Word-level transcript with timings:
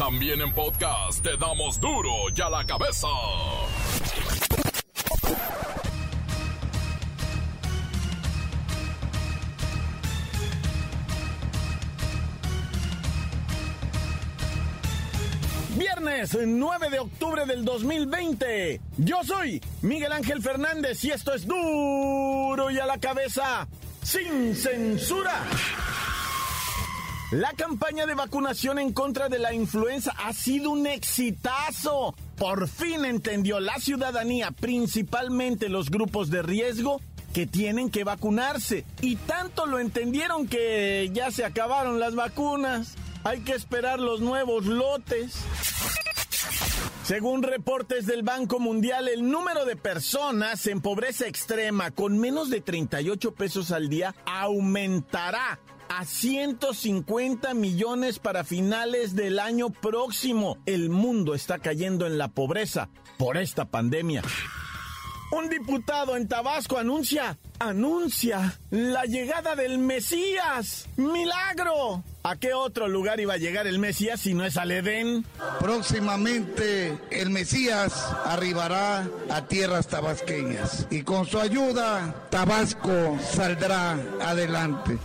También 0.00 0.40
en 0.40 0.50
podcast 0.54 1.22
te 1.22 1.36
damos 1.36 1.78
duro 1.78 2.10
y 2.34 2.40
a 2.40 2.48
la 2.48 2.64
cabeza. 2.64 3.06
Viernes 15.76 16.38
9 16.46 16.88
de 16.88 16.98
octubre 16.98 17.44
del 17.44 17.62
2020. 17.66 18.80
Yo 18.96 19.22
soy 19.22 19.60
Miguel 19.82 20.12
Ángel 20.12 20.40
Fernández 20.40 21.04
y 21.04 21.10
esto 21.10 21.34
es 21.34 21.46
duro 21.46 22.70
y 22.70 22.78
a 22.78 22.86
la 22.86 22.96
cabeza, 22.96 23.68
sin 24.02 24.56
censura. 24.56 25.44
La 27.30 27.52
campaña 27.52 28.06
de 28.06 28.14
vacunación 28.14 28.80
en 28.80 28.92
contra 28.92 29.28
de 29.28 29.38
la 29.38 29.54
influenza 29.54 30.12
ha 30.18 30.32
sido 30.32 30.70
un 30.70 30.88
exitazo. 30.88 32.12
Por 32.36 32.66
fin 32.66 33.04
entendió 33.04 33.60
la 33.60 33.78
ciudadanía, 33.78 34.50
principalmente 34.50 35.68
los 35.68 35.90
grupos 35.90 36.30
de 36.30 36.42
riesgo, 36.42 37.00
que 37.32 37.46
tienen 37.46 37.88
que 37.88 38.02
vacunarse. 38.02 38.84
Y 39.00 39.14
tanto 39.14 39.66
lo 39.66 39.78
entendieron 39.78 40.48
que 40.48 41.08
ya 41.12 41.30
se 41.30 41.44
acabaron 41.44 42.00
las 42.00 42.16
vacunas. 42.16 42.96
Hay 43.22 43.42
que 43.42 43.52
esperar 43.52 44.00
los 44.00 44.20
nuevos 44.20 44.66
lotes. 44.66 45.36
Según 47.04 47.44
reportes 47.44 48.06
del 48.06 48.24
Banco 48.24 48.58
Mundial, 48.58 49.06
el 49.06 49.30
número 49.30 49.66
de 49.66 49.76
personas 49.76 50.66
en 50.66 50.80
pobreza 50.80 51.28
extrema 51.28 51.92
con 51.92 52.18
menos 52.18 52.50
de 52.50 52.60
38 52.60 53.34
pesos 53.34 53.70
al 53.70 53.88
día 53.88 54.16
aumentará 54.26 55.60
a 55.90 56.04
150 56.04 57.52
millones 57.52 58.20
para 58.20 58.44
finales 58.44 59.16
del 59.16 59.40
año 59.40 59.70
próximo. 59.70 60.56
El 60.64 60.88
mundo 60.88 61.34
está 61.34 61.58
cayendo 61.58 62.06
en 62.06 62.16
la 62.16 62.28
pobreza 62.28 62.88
por 63.18 63.36
esta 63.36 63.64
pandemia. 63.64 64.22
Un 65.32 65.48
diputado 65.48 66.16
en 66.16 66.26
Tabasco 66.26 66.78
anuncia, 66.78 67.38
anuncia 67.58 68.58
la 68.70 69.04
llegada 69.04 69.54
del 69.54 69.78
Mesías. 69.78 70.88
¡Milagro! 70.96 72.02
¿A 72.22 72.36
qué 72.36 72.52
otro 72.52 72.88
lugar 72.88 73.18
iba 73.20 73.34
a 73.34 73.38
llegar 73.38 73.66
el 73.66 73.78
Mesías 73.78 74.20
si 74.20 74.34
no 74.34 74.44
es 74.44 74.56
al 74.56 74.70
Edén? 74.70 75.24
Próximamente 75.60 76.98
el 77.10 77.30
Mesías 77.30 78.12
arribará 78.24 79.08
a 79.28 79.46
tierras 79.46 79.86
tabasqueñas 79.86 80.86
y 80.90 81.02
con 81.02 81.26
su 81.26 81.38
ayuda 81.38 82.26
Tabasco 82.30 83.18
saldrá 83.32 83.92
adelante. 84.20 84.98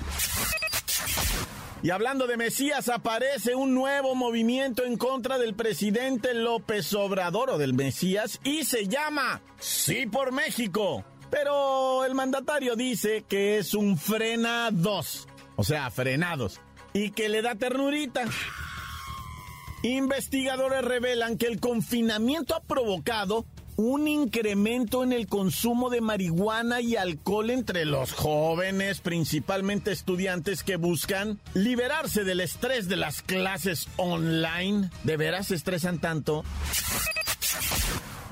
Y 1.83 1.91
hablando 1.91 2.25
de 2.25 2.37
Mesías, 2.37 2.89
aparece 2.89 3.53
un 3.53 3.75
nuevo 3.75 4.15
movimiento 4.15 4.83
en 4.83 4.97
contra 4.97 5.37
del 5.37 5.53
presidente 5.53 6.33
López 6.33 6.93
Obrador 6.93 7.51
o 7.51 7.57
del 7.57 7.73
Mesías 7.73 8.39
y 8.43 8.63
se 8.65 8.87
llama 8.87 9.41
Sí 9.59 10.07
por 10.07 10.31
México. 10.31 11.05
Pero 11.29 12.03
el 12.05 12.15
mandatario 12.15 12.75
dice 12.75 13.23
que 13.27 13.57
es 13.57 13.73
un 13.73 13.97
frenados, 13.97 15.27
o 15.55 15.63
sea, 15.63 15.91
frenados, 15.91 16.59
y 16.93 17.11
que 17.11 17.29
le 17.29 17.41
da 17.41 17.55
ternurita. 17.55 18.23
Investigadores 19.83 20.83
revelan 20.83 21.37
que 21.37 21.45
el 21.45 21.59
confinamiento 21.59 22.55
ha 22.55 22.61
provocado 22.61 23.45
un 23.77 24.07
incremento 24.07 25.03
en 25.03 25.13
el 25.13 25.27
consumo 25.27 25.89
de 25.89 26.01
marihuana 26.01 26.81
y 26.81 26.95
alcohol 26.95 27.49
entre 27.49 27.85
los 27.85 28.13
jóvenes, 28.13 28.99
principalmente 29.01 29.91
estudiantes 29.91 30.63
que 30.63 30.77
buscan 30.77 31.39
liberarse 31.53 32.23
del 32.23 32.41
estrés 32.41 32.87
de 32.87 32.95
las 32.95 33.21
clases 33.21 33.87
online. 33.97 34.89
¿De 35.03 35.17
veras 35.17 35.47
se 35.47 35.55
estresan 35.55 35.99
tanto? 35.99 36.43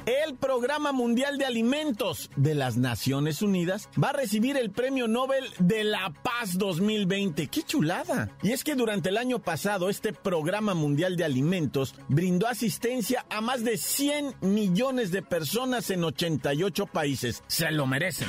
El 0.06 0.36
Programa 0.36 0.92
Mundial 0.92 1.38
de 1.38 1.46
Alimentos 1.46 2.30
de 2.36 2.56
las 2.56 2.75
Naciones 2.75 3.41
Unidas 3.41 3.90
va 4.02 4.09
a 4.09 4.14
recibir 4.14 4.58
el 4.58 4.69
Premio 4.69 5.08
Nobel 5.08 5.46
de 5.59 5.86
la 5.86 6.14
Paz 6.24 6.58
2020. 6.58 7.47
¡Qué 7.47 7.64
chulada! 7.64 8.30
Y 8.41 8.52
es 8.52 8.66
que 8.66 8.75
durante 8.75 9.09
el 9.09 9.18
año 9.18 9.40
pasado 9.40 9.90
este 9.90 10.12
Programa 10.12 10.74
Mundial 10.74 11.16
de 11.16 11.24
Alimentos 11.24 11.96
brindó 12.09 12.47
asistencia 12.47 13.25
a 13.30 13.40
más 13.40 13.64
de 13.64 13.78
100 13.78 14.36
millones 14.41 15.12
de 15.12 15.22
personas 15.22 15.90
en 15.90 16.03
88 16.03 16.85
países. 16.88 17.41
Se 17.47 17.72
lo 17.72 17.88
merecen. 17.88 18.28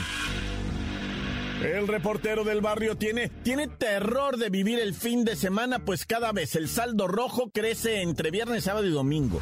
El 1.60 1.88
reportero 1.88 2.44
del 2.44 2.60
barrio 2.60 2.96
tiene, 2.96 3.30
tiene 3.42 3.66
terror 3.66 4.36
de 4.36 4.50
vivir 4.50 4.78
el 4.78 4.94
fin 4.94 5.24
de 5.24 5.34
semana, 5.34 5.80
pues 5.80 6.04
cada 6.04 6.30
vez 6.30 6.54
el 6.54 6.68
saldo 6.68 7.08
rojo 7.08 7.50
crece 7.52 8.02
entre 8.02 8.30
viernes, 8.30 8.64
sábado 8.64 8.86
y 8.86 8.90
domingo. 8.90 9.40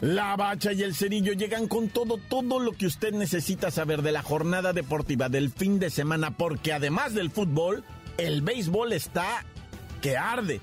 La 0.00 0.36
bacha 0.36 0.72
y 0.72 0.82
el 0.82 0.94
cerillo 0.94 1.32
llegan 1.32 1.68
con 1.68 1.88
todo, 1.88 2.18
todo 2.18 2.58
lo 2.58 2.72
que 2.72 2.86
usted 2.86 3.12
necesita 3.12 3.70
saber 3.70 4.02
de 4.02 4.12
la 4.12 4.22
jornada 4.22 4.72
deportiva 4.72 5.28
del 5.28 5.50
fin 5.50 5.78
de 5.78 5.90
semana, 5.90 6.36
porque 6.36 6.72
además 6.72 7.14
del 7.14 7.30
fútbol, 7.30 7.84
el 8.18 8.42
béisbol 8.42 8.92
está 8.92 9.44
que 10.02 10.16
arde. 10.16 10.60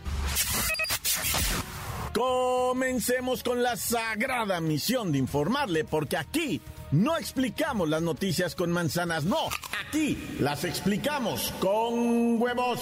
Comencemos 2.14 3.42
con 3.42 3.64
la 3.64 3.78
sagrada 3.78 4.59
misión 4.59 5.12
de 5.12 5.18
informarle, 5.18 5.86
porque 5.86 6.18
aquí 6.18 6.62
no 6.92 7.18
explicamos 7.18 7.88
las 7.88 8.02
noticias 8.02 8.53
con 8.53 8.72
manzanas, 8.72 9.24
no, 9.24 9.38
aquí 9.88 10.18
las 10.40 10.66
explicamos 10.66 11.53
con 11.59 12.42
huevos. 12.42 12.81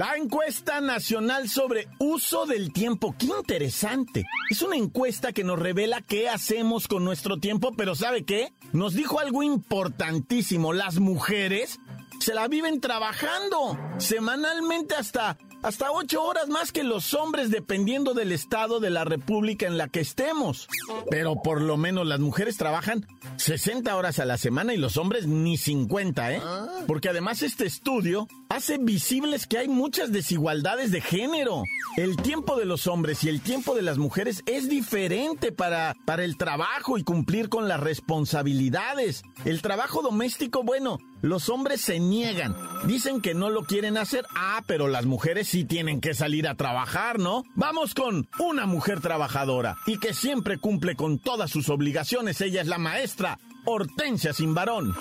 La 0.00 0.16
encuesta 0.16 0.80
nacional 0.80 1.50
sobre 1.50 1.86
uso 1.98 2.46
del 2.46 2.72
tiempo, 2.72 3.14
qué 3.18 3.26
interesante. 3.26 4.24
Es 4.48 4.62
una 4.62 4.76
encuesta 4.76 5.34
que 5.34 5.44
nos 5.44 5.58
revela 5.58 6.00
qué 6.00 6.30
hacemos 6.30 6.88
con 6.88 7.04
nuestro 7.04 7.36
tiempo, 7.36 7.74
pero 7.76 7.94
¿sabe 7.94 8.24
qué? 8.24 8.50
Nos 8.72 8.94
dijo 8.94 9.20
algo 9.20 9.42
importantísimo. 9.42 10.72
Las 10.72 11.00
mujeres 11.00 11.80
se 12.18 12.32
la 12.32 12.48
viven 12.48 12.80
trabajando 12.80 13.78
semanalmente 13.98 14.94
hasta 14.94 15.36
hasta 15.62 15.92
ocho 15.92 16.24
horas 16.24 16.48
más 16.48 16.72
que 16.72 16.82
los 16.82 17.12
hombres 17.12 17.50
dependiendo 17.50 18.14
del 18.14 18.32
estado 18.32 18.80
de 18.80 18.88
la 18.88 19.04
república 19.04 19.66
en 19.66 19.76
la 19.76 19.88
que 19.88 20.00
estemos. 20.00 20.66
Pero 21.10 21.42
por 21.42 21.60
lo 21.60 21.76
menos 21.76 22.06
las 22.06 22.20
mujeres 22.20 22.56
trabajan 22.56 23.06
60 23.36 23.94
horas 23.94 24.18
a 24.18 24.24
la 24.24 24.38
semana 24.38 24.72
y 24.72 24.78
los 24.78 24.96
hombres 24.96 25.26
ni 25.26 25.58
50, 25.58 26.32
¿eh? 26.32 26.42
Porque 26.86 27.10
además 27.10 27.42
este 27.42 27.66
estudio 27.66 28.26
hace 28.50 28.78
visibles 28.78 29.46
que 29.46 29.58
hay 29.58 29.68
muchas 29.68 30.12
desigualdades 30.12 30.90
de 30.90 31.00
género. 31.00 31.62
El 31.96 32.16
tiempo 32.16 32.56
de 32.56 32.66
los 32.66 32.86
hombres 32.86 33.24
y 33.24 33.28
el 33.28 33.40
tiempo 33.40 33.74
de 33.74 33.82
las 33.82 33.96
mujeres 33.96 34.42
es 34.44 34.68
diferente 34.68 35.52
para, 35.52 35.96
para 36.04 36.24
el 36.24 36.36
trabajo 36.36 36.98
y 36.98 37.04
cumplir 37.04 37.48
con 37.48 37.68
las 37.68 37.80
responsabilidades. 37.80 39.22
El 39.44 39.62
trabajo 39.62 40.02
doméstico, 40.02 40.64
bueno, 40.64 40.98
los 41.22 41.48
hombres 41.48 41.80
se 41.80 42.00
niegan. 42.00 42.56
Dicen 42.86 43.20
que 43.20 43.34
no 43.34 43.50
lo 43.50 43.62
quieren 43.64 43.96
hacer. 43.96 44.26
Ah, 44.34 44.62
pero 44.66 44.88
las 44.88 45.06
mujeres 45.06 45.48
sí 45.48 45.64
tienen 45.64 46.00
que 46.00 46.14
salir 46.14 46.48
a 46.48 46.56
trabajar, 46.56 47.20
¿no? 47.20 47.44
Vamos 47.54 47.94
con 47.94 48.28
una 48.40 48.66
mujer 48.66 49.00
trabajadora 49.00 49.76
y 49.86 49.98
que 49.98 50.12
siempre 50.12 50.58
cumple 50.58 50.96
con 50.96 51.18
todas 51.18 51.50
sus 51.50 51.68
obligaciones. 51.68 52.40
Ella 52.40 52.62
es 52.62 52.66
la 52.66 52.78
maestra 52.78 53.38
Hortensia 53.64 54.32
Simbarón. 54.32 54.94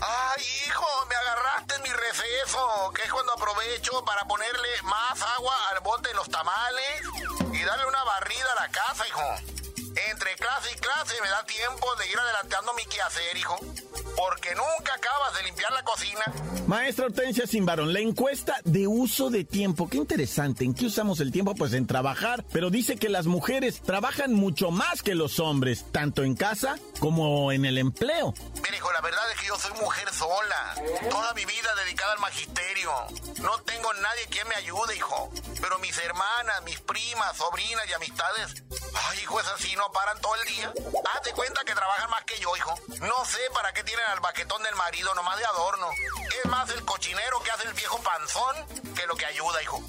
Ay, 0.00 0.42
hijo, 0.66 0.86
me 1.08 1.14
agarraste 1.14 1.74
en 1.76 1.82
mi 1.82 1.90
receso, 1.90 2.92
que 2.94 3.02
es 3.02 3.12
cuando 3.12 3.32
aprovecho 3.32 4.04
para 4.04 4.24
ponerle 4.26 4.82
más 4.82 5.22
agua 5.36 5.54
al 5.70 5.80
bote 5.80 6.08
de 6.08 6.14
los 6.14 6.28
tamales 6.28 7.02
y 7.52 7.62
darle 7.62 7.86
una 7.86 8.04
barrida 8.04 8.52
a 8.56 8.62
la 8.62 8.70
casa, 8.70 9.06
hijo. 9.08 9.63
Entre 10.10 10.34
clase 10.36 10.70
y 10.74 10.78
clase 10.78 11.14
se 11.14 11.22
me 11.22 11.28
da 11.28 11.44
tiempo 11.44 11.94
de 11.96 12.08
ir 12.10 12.18
adelantando 12.18 12.74
mi 12.74 12.84
quehacer, 12.86 13.36
hijo. 13.36 13.58
Porque 14.16 14.54
nunca 14.54 14.94
acabas 14.94 15.34
de 15.36 15.42
limpiar 15.44 15.72
la 15.72 15.82
cocina. 15.84 16.22
Maestra 16.66 17.06
Hortensia 17.06 17.46
Simbarón, 17.46 17.92
la 17.92 18.00
encuesta 18.00 18.56
de 18.64 18.86
uso 18.86 19.30
de 19.30 19.44
tiempo. 19.44 19.88
Qué 19.88 19.98
interesante. 19.98 20.64
¿En 20.64 20.74
qué 20.74 20.86
usamos 20.86 21.20
el 21.20 21.30
tiempo? 21.30 21.54
Pues 21.54 21.72
en 21.74 21.86
trabajar. 21.86 22.44
Pero 22.52 22.70
dice 22.70 22.96
que 22.96 23.08
las 23.08 23.26
mujeres 23.26 23.82
trabajan 23.82 24.32
mucho 24.32 24.70
más 24.70 25.02
que 25.02 25.14
los 25.14 25.38
hombres, 25.38 25.84
tanto 25.92 26.22
en 26.22 26.34
casa 26.34 26.76
como 27.00 27.52
en 27.52 27.64
el 27.64 27.78
empleo. 27.78 28.34
Mira, 28.62 28.76
hijo, 28.76 28.92
la 28.92 29.00
verdad 29.00 29.30
es 29.32 29.40
que 29.40 29.46
yo 29.46 29.58
soy 29.58 29.72
mujer 29.80 30.12
sola. 30.12 30.74
Toda 31.10 31.34
mi 31.34 31.44
vida 31.44 31.74
dedicada 31.84 32.14
al 32.14 32.20
magisterio. 32.20 32.92
No 33.42 33.58
tengo 33.62 33.92
nadie 33.94 34.26
que 34.30 34.44
me 34.46 34.54
ayude, 34.56 34.96
hijo. 34.96 35.30
Pero 35.60 35.78
mis 35.78 35.96
hermanas, 35.98 36.62
mis 36.64 36.80
primas, 36.80 37.36
sobrinas 37.36 37.84
y 37.88 37.92
amistades, 37.92 38.62
ay, 39.10 39.18
hijo, 39.22 39.40
es 39.40 39.46
así, 39.48 39.74
no 39.76 39.83
paran 39.92 40.20
todo 40.20 40.34
el 40.36 40.46
día. 40.46 40.72
Hazte 41.14 41.32
cuenta 41.32 41.64
que 41.64 41.74
trabajan 41.74 42.10
más 42.10 42.24
que 42.24 42.38
yo, 42.38 42.56
hijo. 42.56 42.74
No 43.00 43.24
sé 43.24 43.40
para 43.52 43.72
qué 43.72 43.82
tienen 43.84 44.04
al 44.06 44.20
baquetón 44.20 44.62
del 44.62 44.74
marido, 44.76 45.14
nomás 45.14 45.38
de 45.38 45.44
adorno. 45.44 45.88
Es 46.42 46.50
más 46.50 46.70
el 46.70 46.84
cochinero 46.84 47.40
que 47.42 47.50
hace 47.50 47.68
el 47.68 47.74
viejo 47.74 47.98
panzón 48.02 48.94
que 48.94 49.06
lo 49.06 49.16
que 49.16 49.26
ayuda, 49.26 49.62
hijo. 49.62 49.82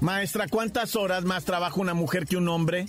Maestra, 0.00 0.46
¿cuántas 0.48 0.94
horas 0.94 1.24
más 1.24 1.44
trabaja 1.44 1.74
una 1.76 1.94
mujer 1.94 2.26
que 2.26 2.36
un 2.36 2.48
hombre? 2.48 2.86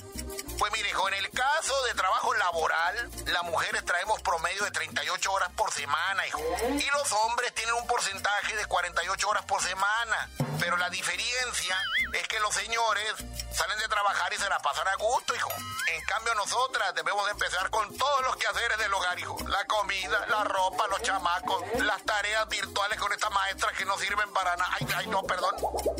Pues 0.60 0.72
mire, 0.74 0.90
hijo, 0.90 1.08
en 1.08 1.14
el 1.16 1.30
caso 1.30 1.74
de 1.88 1.94
trabajo 1.94 2.34
laboral, 2.34 3.10
las 3.28 3.44
mujeres 3.44 3.86
traemos 3.86 4.22
promedio 4.22 4.64
de 4.64 4.72
38 4.72 5.32
horas 5.32 5.50
por 5.56 5.72
semana, 5.72 6.28
hijo. 6.28 6.40
Y 6.70 6.86
los 6.98 7.12
hombres 7.14 7.54
tienen 7.54 7.76
un 7.76 7.88
porcentaje 7.88 8.56
de 8.56 8.66
48 8.66 9.30
horas 9.30 9.46
por 9.46 9.62
semana. 9.62 10.30
Pero 10.60 10.78
la 10.78 10.90
diferencia 10.90 11.76
es 12.14 12.28
que 12.28 12.40
los 12.40 12.54
señores 12.54 13.14
salen 13.52 13.80
de 13.80 13.88
trabajar 13.88 14.32
y 14.34 14.38
se 14.38 14.50
la 14.50 14.60
pasan 14.60 14.88
a 14.88 14.96
gusto, 14.96 15.36
hijo. 15.36 15.50
En 15.94 16.02
cambio, 16.06 16.36
nosotras 16.36 16.94
debemos 16.96 17.26
de 17.26 17.32
empezar 17.32 17.70
con 17.70 17.88
todos 17.98 18.22
los 18.26 18.36
quehaceres 18.38 18.78
del 18.78 18.94
hogar, 18.94 19.20
hijo. 19.20 19.38
La 19.48 19.66
comida, 19.66 20.26
la 20.30 20.44
ropa, 20.44 20.86
los 20.90 21.02
chamacos, 21.02 21.64
las 21.84 22.04
tareas 22.04 22.48
virtuales 22.50 23.00
con 23.00 23.12
estas 23.14 23.32
maestras 23.32 23.74
que 23.78 23.86
no 23.86 23.98
sirven 23.98 24.32
para 24.34 24.56
nada. 24.58 24.70
Ay, 24.80 24.88
ay, 24.96 25.08
no, 25.08 25.24
perdón. 25.24 25.56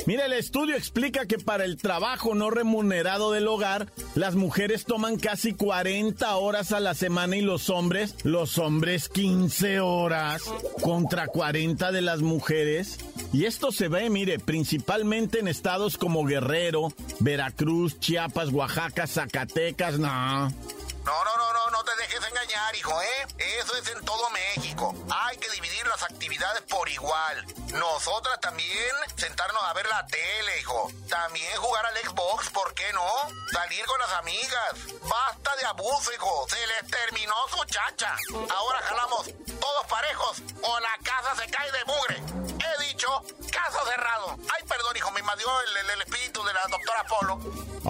Mire, 0.06 0.26
el 0.26 0.32
estudio 0.34 0.76
explica 0.76 1.26
que 1.26 1.38
para 1.38 1.64
el 1.64 1.76
trabajo 1.76 2.34
no 2.34 2.50
remunerado 2.50 3.32
del 3.32 3.48
hogar, 3.48 3.90
las 4.14 4.34
mujeres 4.34 4.84
toman 4.84 5.18
casi 5.18 5.54
40 5.54 6.36
horas 6.36 6.72
a 6.72 6.80
la 6.80 6.94
semana 6.94 7.36
y 7.36 7.40
los 7.40 7.70
hombres, 7.70 8.14
los 8.24 8.58
hombres 8.58 9.08
15 9.08 9.80
horas 9.80 10.42
contra 10.82 11.26
40 11.28 11.92
de 11.92 12.02
las 12.02 12.20
mujeres. 12.20 12.98
Y 13.32 13.46
esto 13.46 13.72
se 13.72 13.88
ve, 13.88 14.08
mire, 14.10 14.38
principalmente 14.48 15.40
en 15.40 15.46
estados 15.46 15.98
como 15.98 16.24
Guerrero, 16.24 16.88
Veracruz, 17.20 18.00
Chiapas, 18.00 18.48
Oaxaca, 18.48 19.06
Zacatecas, 19.06 19.98
no. 19.98 20.08
No, 20.08 20.48
no, 20.48 21.34
no, 21.36 21.52
no, 21.52 21.67
no 21.78 21.84
te 21.84 21.94
dejes 21.96 22.20
engañar, 22.28 22.74
hijo, 22.74 23.00
¿eh? 23.02 23.26
Eso 23.60 23.76
es 23.76 23.88
en 23.88 24.04
todo 24.04 24.28
México. 24.30 24.94
Hay 25.10 25.36
que 25.36 25.48
dividir 25.50 25.86
las 25.86 26.02
actividades 26.02 26.62
por 26.62 26.88
igual. 26.88 27.46
Nosotras 27.72 28.40
también 28.40 28.94
sentarnos 29.16 29.62
a 29.62 29.72
ver 29.74 29.86
la 29.86 30.04
tele, 30.06 30.58
hijo. 30.60 30.90
También 31.08 31.56
jugar 31.58 31.86
al 31.86 31.96
Xbox, 31.98 32.50
¿por 32.50 32.74
qué 32.74 32.92
no? 32.92 33.06
Salir 33.52 33.84
con 33.86 33.98
las 34.00 34.12
amigas. 34.14 34.72
Basta 35.08 35.54
de 35.56 35.66
abuso, 35.66 36.12
hijo. 36.12 36.46
Se 36.48 36.66
les 36.66 36.90
terminó 36.90 37.34
su 37.48 37.64
chacha. 37.66 38.16
Ahora 38.56 38.80
jalamos 38.82 39.26
todos 39.60 39.86
parejos 39.88 40.42
o 40.62 40.80
la 40.80 40.98
casa 41.04 41.36
se 41.40 41.48
cae 41.50 41.70
de 41.70 41.84
mugre. 41.84 42.16
He 42.58 42.88
dicho, 42.88 43.06
caso 43.52 43.78
cerrado. 43.86 44.36
Ay, 44.52 44.64
perdón, 44.68 44.96
hijo, 44.96 45.10
me 45.12 45.20
invadió 45.20 45.46
el, 45.62 45.76
el- 45.76 45.90
el 45.90 46.02
espíritu 46.02 46.42
de 46.44 46.52
la 46.54 46.62
doctora 46.68 47.04
Polo. 47.04 47.38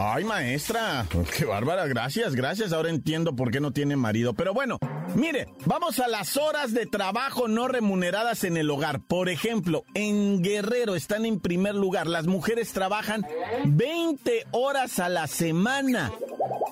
Ay, 0.01 0.23
maestra, 0.23 1.07
qué 1.37 1.45
bárbara, 1.45 1.87
gracias, 1.87 2.35
gracias. 2.35 2.73
Ahora 2.73 2.91
entiendo 2.91 3.35
por 3.35 3.51
qué 3.51 3.59
no 3.61 3.73
tiene 3.79 3.95
marido. 3.95 4.35
Pero 4.35 4.53
bueno, 4.53 4.81
mire, 5.15 5.47
vamos 5.65 6.01
a 6.01 6.09
las 6.09 6.37
horas 6.37 6.75
de 6.75 6.87
trabajo 6.87 7.47
no 7.47 7.69
remuneradas 7.69 8.43
en 8.43 8.57
el 8.57 8.69
hogar. 8.71 9.01
Por 9.03 9.29
ejemplo, 9.29 9.85
en 9.95 10.43
Guerrero 10.43 10.97
están 10.97 11.25
en 11.25 11.39
primer 11.39 11.77
lugar. 11.77 12.09
Las 12.09 12.27
mujeres 12.27 12.73
trabajan 12.73 13.25
20 13.67 14.47
horas 14.51 14.99
a 14.99 15.09
la 15.09 15.29
semana. 15.29 16.11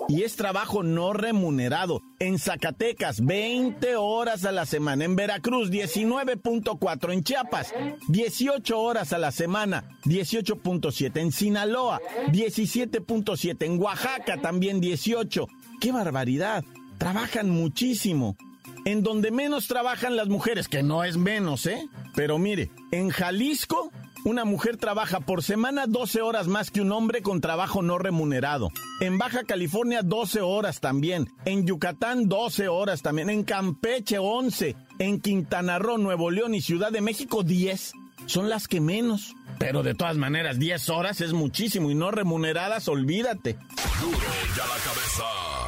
Y 0.08 0.24
es 0.24 0.34
trabajo 0.34 0.82
no 0.82 1.12
remunerado. 1.12 2.02
En 2.18 2.40
Zacatecas, 2.40 3.24
20 3.24 3.94
horas 3.94 4.44
a 4.44 4.50
la 4.50 4.66
semana. 4.66 5.04
En 5.04 5.14
Veracruz, 5.14 5.70
19.4. 5.70 7.12
En 7.12 7.22
Chiapas, 7.22 7.72
18 8.08 8.80
horas 8.80 9.12
a 9.12 9.18
la 9.18 9.30
semana, 9.30 9.84
18.7. 10.06 11.20
En 11.20 11.30
Sinaloa, 11.30 12.00
17.7. 12.32 13.64
En 13.64 13.80
Oaxaca 13.80 14.40
también 14.40 14.80
18. 14.80 15.46
¡Qué 15.80 15.92
barbaridad! 15.92 16.64
Trabajan 16.98 17.50
muchísimo. 17.50 18.36
En 18.84 19.02
donde 19.02 19.30
menos 19.30 19.66
trabajan 19.66 20.16
las 20.16 20.28
mujeres, 20.28 20.68
que 20.68 20.82
no 20.82 21.02
es 21.04 21.16
menos, 21.16 21.66
¿eh? 21.66 21.88
Pero 22.14 22.38
mire, 22.38 22.70
en 22.92 23.10
Jalisco, 23.10 23.90
una 24.24 24.44
mujer 24.44 24.76
trabaja 24.76 25.20
por 25.20 25.42
semana 25.42 25.86
12 25.86 26.22
horas 26.22 26.48
más 26.48 26.70
que 26.70 26.80
un 26.80 26.90
hombre 26.92 27.22
con 27.22 27.40
trabajo 27.40 27.82
no 27.82 27.98
remunerado. 27.98 28.70
En 29.00 29.18
Baja 29.18 29.44
California 29.44 30.02
12 30.02 30.40
horas 30.40 30.80
también. 30.80 31.30
En 31.44 31.66
Yucatán 31.66 32.28
12 32.28 32.68
horas 32.68 33.02
también. 33.02 33.30
En 33.30 33.44
Campeche 33.44 34.18
11. 34.18 34.74
En 34.98 35.20
Quintana 35.20 35.78
Roo, 35.78 35.98
Nuevo 35.98 36.30
León 36.30 36.54
y 36.54 36.60
Ciudad 36.60 36.90
de 36.90 37.00
México 37.00 37.42
10. 37.42 37.92
Son 38.26 38.48
las 38.48 38.66
que 38.66 38.80
menos. 38.80 39.36
Pero 39.58 39.82
de 39.82 39.94
todas 39.94 40.16
maneras, 40.16 40.58
10 40.58 40.88
horas 40.90 41.20
es 41.20 41.32
muchísimo 41.32 41.90
y 41.90 41.94
no 41.94 42.10
remuneradas, 42.10 42.88
olvídate. 42.88 43.52
Ya 43.54 44.66
la 44.66 44.76
cabeza. 44.82 45.65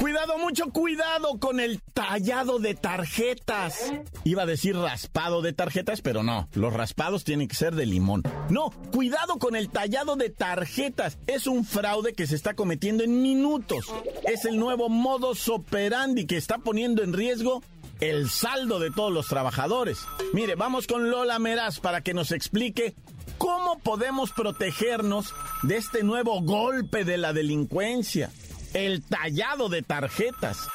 Cuidado, 0.00 0.38
mucho 0.38 0.70
cuidado 0.70 1.38
con 1.38 1.60
el 1.60 1.82
tallado 1.82 2.58
de 2.58 2.74
tarjetas. 2.74 3.92
Iba 4.24 4.44
a 4.44 4.46
decir 4.46 4.74
raspado 4.74 5.42
de 5.42 5.52
tarjetas, 5.52 6.00
pero 6.00 6.22
no, 6.22 6.48
los 6.54 6.72
raspados 6.72 7.22
tienen 7.22 7.48
que 7.48 7.54
ser 7.54 7.74
de 7.74 7.84
limón. 7.84 8.22
No, 8.48 8.70
cuidado 8.92 9.38
con 9.38 9.56
el 9.56 9.68
tallado 9.68 10.16
de 10.16 10.30
tarjetas. 10.30 11.18
Es 11.26 11.46
un 11.46 11.66
fraude 11.66 12.14
que 12.14 12.26
se 12.26 12.34
está 12.34 12.54
cometiendo 12.54 13.04
en 13.04 13.20
minutos. 13.20 13.92
Es 14.26 14.46
el 14.46 14.58
nuevo 14.58 14.88
modus 14.88 15.46
operandi 15.50 16.26
que 16.26 16.38
está 16.38 16.56
poniendo 16.56 17.02
en 17.02 17.12
riesgo 17.12 17.62
el 18.00 18.30
saldo 18.30 18.78
de 18.78 18.90
todos 18.90 19.12
los 19.12 19.28
trabajadores. 19.28 19.98
Mire, 20.32 20.54
vamos 20.54 20.86
con 20.86 21.10
Lola 21.10 21.38
Meraz 21.38 21.78
para 21.78 22.00
que 22.00 22.14
nos 22.14 22.32
explique 22.32 22.94
cómo 23.36 23.78
podemos 23.80 24.32
protegernos 24.32 25.34
de 25.62 25.76
este 25.76 26.02
nuevo 26.04 26.40
golpe 26.40 27.04
de 27.04 27.18
la 27.18 27.34
delincuencia 27.34 28.30
el 28.74 29.04
tallado 29.04 29.68
de 29.68 29.82
tarjetas. 29.82 30.68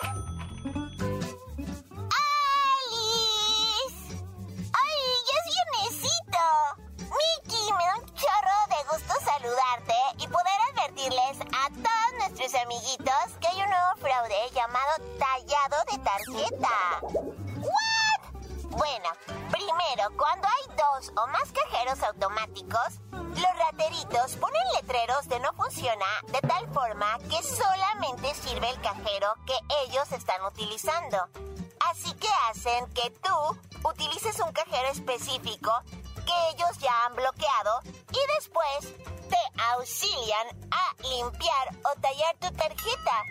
¡Alice! 2.65 4.13
¡Ay, 4.73 4.97
ya 5.25 5.35
es 5.39 5.45
viernesito! 5.53 6.45
Miki, 6.99 7.63
me 7.73 7.85
da 7.85 7.95
un 7.97 8.05
chorro 8.13 8.59
de 8.69 8.79
gusto 8.91 9.13
saludarte 9.23 9.97
y 10.17 10.27
poder 10.27 10.59
advertirles 10.73 11.39
a 11.53 11.69
todos 11.69 12.11
nuestros 12.19 12.53
amiguitos 12.61 13.37
que 13.39 13.47
hay 13.47 13.61
un 13.61 13.69
nuevo 13.69 13.95
fraude 14.01 14.49
llamado 14.53 14.93
tallado 15.17 15.77
de 15.91 15.97
tarjeta. 16.03 16.75
¿What? 17.01 17.95
Bueno, 18.71 19.09
primero, 19.51 20.11
cuando 20.17 20.47
hay 20.47 20.75
dos 20.75 21.11
o 21.15 21.27
más 21.27 21.49
cajeros 21.51 22.03
automáticos, 22.03 22.99
los 23.11 23.57
rateritos 23.57 24.35
ponen 24.35 24.61
de 25.05 25.39
no 25.39 25.53
funciona 25.53 26.05
de 26.29 26.41
tal 26.41 26.67
forma 26.73 27.19
que 27.29 27.41
solamente 27.43 28.33
sirve 28.33 28.71
el 28.71 28.81
cajero 28.81 29.35
que 29.45 29.53
ellos 29.85 30.11
están 30.11 30.43
utilizando. 30.43 31.17
Así 31.91 32.11
que 32.15 32.27
hacen 32.49 32.91
que 32.91 33.11
tú 33.21 33.87
utilices 33.87 34.39
un 34.39 34.51
cajero 34.51 34.87
específico 34.87 35.71
que 36.25 36.49
ellos 36.49 36.79
ya 36.79 37.05
han 37.05 37.15
bloqueado 37.15 37.81
y 38.09 38.33
después 38.35 38.95
te 39.29 39.61
auxilian 39.75 40.47
a 40.71 40.95
limpiar 41.03 41.69
o 41.83 42.01
tallar 42.01 42.35
tu 42.39 42.51
tarjeta. 42.53 43.23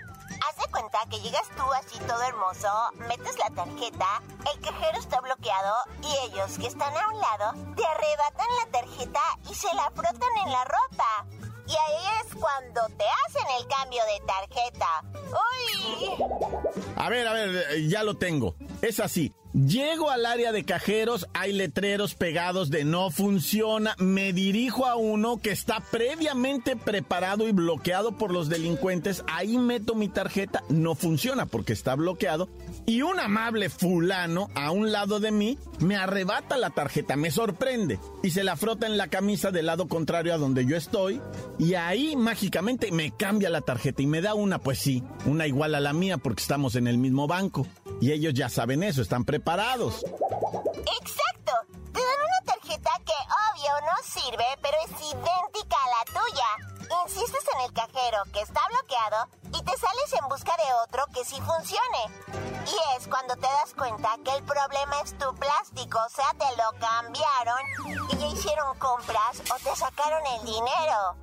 Haz 0.47 0.57
de 0.57 0.71
cuenta 0.71 0.99
que 1.11 1.21
llegas 1.21 1.49
tú 1.57 1.73
así 1.73 1.99
todo 2.07 2.23
hermoso, 2.23 2.69
metes 3.09 3.37
la 3.37 3.51
tarjeta, 3.51 4.23
el 4.53 4.61
cajero 4.61 4.99
está 4.99 5.21
bloqueado 5.21 5.75
y 6.03 6.17
ellos 6.27 6.57
que 6.57 6.69
están 6.69 6.97
a 6.97 7.09
un 7.09 7.21
lado 7.21 7.75
te 7.75 7.85
arrebatan 7.85 8.49
la 8.63 8.79
tarjeta 8.79 9.21
y 9.51 9.55
se 9.55 9.75
la 9.75 9.91
frotan 9.91 10.37
en 10.45 10.53
la 10.53 10.65
ropa. 10.65 11.44
Y 11.67 11.71
ahí 11.71 12.21
es 12.23 12.35
cuando 12.35 12.87
te 12.97 13.05
hacen 13.27 13.47
el 13.61 13.67
cambio 13.69 14.03
de 14.05 14.27
tarjeta. 14.27 15.03
¡Uy! 15.33 16.85
A 16.97 17.09
ver, 17.09 17.27
a 17.27 17.33
ver, 17.33 17.67
eh, 17.71 17.89
ya 17.89 18.03
lo 18.03 18.15
tengo. 18.15 18.55
Es 18.83 19.01
así. 19.01 19.33
Llego 19.55 20.11
al 20.11 20.27
área 20.27 20.51
de 20.51 20.65
cajeros, 20.65 21.29
hay 21.33 21.53
letreros 21.53 22.17
pegados 22.17 22.71
de 22.71 22.85
no 22.85 23.13
funciona, 23.13 23.95
me 23.99 24.33
dirijo 24.33 24.85
a 24.85 24.97
uno 24.97 25.37
que 25.37 25.53
está 25.53 25.79
previamente 25.93 26.75
preparado 26.75 27.47
y 27.47 27.53
bloqueado 27.53 28.19
por 28.19 28.33
los 28.33 28.49
delincuentes, 28.49 29.23
ahí 29.29 29.57
meto 29.57 29.95
mi 29.95 30.09
tarjeta, 30.09 30.65
no 30.71 30.97
funciona 30.97 31.47
porque 31.47 31.73
está 31.73 31.95
bloqueado. 31.95 32.49
Y 32.85 33.03
un 33.03 33.21
amable 33.21 33.71
fulano 33.71 34.49
a 34.57 34.73
un 34.73 34.91
lado 34.91 35.21
de 35.21 35.31
mí 35.31 35.57
me 35.79 35.95
arrebata 35.95 36.57
la 36.57 36.71
tarjeta, 36.71 37.15
me 37.15 37.31
sorprende 37.31 38.01
y 38.25 38.31
se 38.31 38.43
la 38.43 38.57
frota 38.57 38.89
en 38.89 38.97
la 38.97 39.07
camisa 39.07 39.53
del 39.53 39.67
lado 39.67 39.87
contrario 39.87 40.35
a 40.35 40.39
donde 40.39 40.67
yo 40.67 40.77
estoy. 40.77 41.21
Y 41.61 41.75
ahí 41.75 42.17
mágicamente 42.17 42.91
me 42.91 43.13
cambia 43.13 43.51
la 43.51 43.61
tarjeta 43.61 44.03
y 44.03 44.07
me 44.07 44.21
da 44.21 44.35
una, 44.35 44.59
pues 44.59 44.81
sí, 44.81 45.05
una 45.27 45.47
igual 45.47 45.77
a 45.77 45.81
la 45.81 45.93
mía 45.93 46.19
porque 46.19 46.43
estamos 46.43 46.75
en 46.75 46.89
el 46.89 46.99
mismo 46.99 47.29
banco 47.29 47.69
y 48.01 48.13
ellos 48.13 48.35
ya 48.35 48.49
saben 48.49 48.83
eso, 48.83 49.03
están 49.03 49.25
preparados. 49.25 50.05
Exacto, 50.05 51.53
te 51.93 52.01
dan 52.01 52.21
una 52.21 52.55
tarjeta 52.55 52.91
que 53.05 53.13
obvio 53.53 53.73
no 53.81 53.97
sirve, 54.05 54.45
pero 54.63 54.77
es 54.85 54.91
idéntica 55.01 55.77
a 55.85 55.89
la 55.91 56.05
tuya. 56.21 56.75
Insistes 57.05 57.45
en 57.55 57.61
el 57.63 57.73
cajero 57.73 58.19
que 58.33 58.41
está 58.41 58.61
bloqueado 58.69 59.29
y 59.47 59.63
te 59.63 59.77
sales 59.79 60.13
en 60.21 60.29
busca 60.29 60.55
de 60.57 60.73
otro 60.85 61.05
que 61.15 61.25
sí 61.25 61.37
funcione. 61.41 62.45
Y 62.67 62.97
es 62.97 63.07
cuando 63.09 63.35
te 63.37 63.43
das 63.43 63.75
cuenta 63.75 64.17
que 64.25 64.33
el 64.37 64.43
problema 64.45 65.01
es 65.03 65.17
tu 65.19 65.35
plástico, 65.35 65.99
o 66.05 66.09
sea, 66.09 66.31
te 66.39 66.57
lo 66.57 66.79
cambiaron 66.79 68.09
y 68.11 68.17
ya 68.17 68.27
hicieron 68.27 68.79
compras 68.79 69.43
o 69.51 69.57
te 69.63 69.77
sacaron 69.77 70.23
el 70.39 70.45
dinero. 70.45 71.17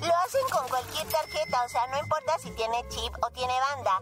Lo 0.00 0.14
hacen 0.16 0.48
con 0.52 0.68
cualquier 0.68 1.08
tarjeta, 1.08 1.64
o 1.64 1.68
sea, 1.68 1.86
no 1.88 1.98
importa 1.98 2.38
si 2.38 2.50
tiene 2.52 2.84
chip 2.88 3.12
o 3.22 3.30
tiene 3.30 3.54
banda. 3.74 4.00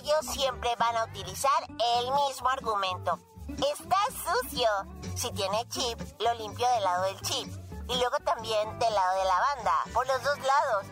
Ellos 0.00 0.26
siempre 0.32 0.70
van 0.78 0.96
a 0.96 1.04
utilizar 1.04 1.62
el 1.68 2.04
mismo 2.06 2.48
argumento. 2.48 3.18
Está 3.48 3.98
sucio. 4.10 4.68
Si 5.14 5.30
tiene 5.32 5.66
chip, 5.68 6.00
lo 6.20 6.34
limpio 6.34 6.66
del 6.74 6.84
lado 6.84 7.04
del 7.04 7.20
chip. 7.20 7.48
Y 7.88 7.98
luego 7.98 8.16
también 8.24 8.78
del 8.78 8.94
lado 8.94 9.18
de 9.18 9.24
la 9.24 9.40
banda, 9.54 9.72
por 9.92 10.06
los 10.06 10.22
dos 10.22 10.38
lados. 10.38 10.86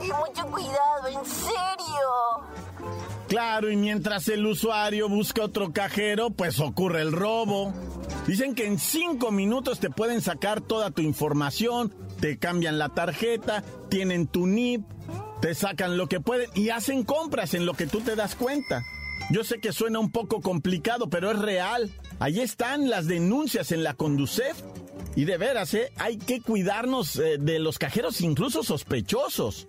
¡Ay, 0.00 0.08
mucho 0.08 0.46
cuidado, 0.46 1.08
en 1.08 1.26
serio! 1.26 2.62
Claro, 3.28 3.70
y 3.70 3.76
mientras 3.76 4.28
el 4.28 4.46
usuario 4.46 5.08
busca 5.08 5.42
otro 5.42 5.72
cajero, 5.72 6.30
pues 6.30 6.60
ocurre 6.60 7.02
el 7.02 7.12
robo. 7.12 7.72
Dicen 8.26 8.54
que 8.54 8.66
en 8.66 8.78
cinco 8.78 9.30
minutos 9.30 9.80
te 9.80 9.90
pueden 9.90 10.20
sacar 10.20 10.60
toda 10.60 10.90
tu 10.90 11.02
información, 11.02 11.92
te 12.20 12.38
cambian 12.38 12.78
la 12.78 12.90
tarjeta, 12.90 13.64
tienen 13.88 14.28
tu 14.28 14.46
NIP, 14.46 14.84
te 15.42 15.56
sacan 15.56 15.98
lo 15.98 16.08
que 16.08 16.20
pueden 16.20 16.48
y 16.54 16.70
hacen 16.70 17.02
compras 17.02 17.52
en 17.54 17.66
lo 17.66 17.74
que 17.74 17.88
tú 17.88 18.00
te 18.00 18.14
das 18.14 18.36
cuenta. 18.36 18.84
Yo 19.28 19.42
sé 19.42 19.58
que 19.58 19.72
suena 19.72 19.98
un 19.98 20.12
poco 20.12 20.40
complicado, 20.40 21.10
pero 21.10 21.32
es 21.32 21.38
real. 21.38 21.90
Ahí 22.20 22.40
están 22.40 22.88
las 22.88 23.08
denuncias 23.08 23.72
en 23.72 23.82
la 23.82 23.94
Conducef. 23.94 24.56
Y 25.16 25.24
de 25.24 25.38
veras, 25.38 25.74
¿eh? 25.74 25.92
hay 25.96 26.16
que 26.16 26.40
cuidarnos 26.40 27.16
eh, 27.16 27.38
de 27.38 27.58
los 27.58 27.78
cajeros 27.78 28.20
incluso 28.20 28.62
sospechosos. 28.62 29.66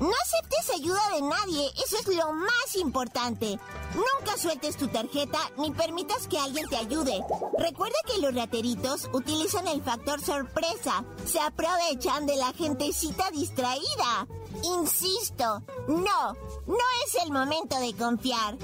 No 0.00 0.10
aceptes 0.22 0.70
ayuda 0.74 1.00
de 1.14 1.22
nadie, 1.22 1.70
eso 1.84 1.96
es 2.00 2.16
lo 2.16 2.32
más 2.32 2.76
importante. 2.76 3.58
Nunca 3.94 4.36
sueltes 4.36 4.76
tu 4.76 4.88
tarjeta 4.88 5.38
ni 5.58 5.70
permitas 5.70 6.26
que 6.28 6.38
alguien 6.38 6.68
te 6.68 6.76
ayude. 6.76 7.20
Recuerda 7.58 7.96
que 8.06 8.20
los 8.20 8.34
rateritos 8.34 9.08
utilizan 9.12 9.66
el 9.68 9.82
factor 9.82 10.20
sorpresa, 10.20 11.04
se 11.24 11.40
aprovechan 11.40 12.26
de 12.26 12.36
la 12.36 12.52
gentecita 12.52 13.30
distraída. 13.30 14.26
Insisto, 14.62 15.62
no, 15.86 16.32
no 16.66 16.84
es 17.06 17.22
el 17.24 17.32
momento 17.32 17.78
de 17.78 17.94
confiar. 17.94 18.56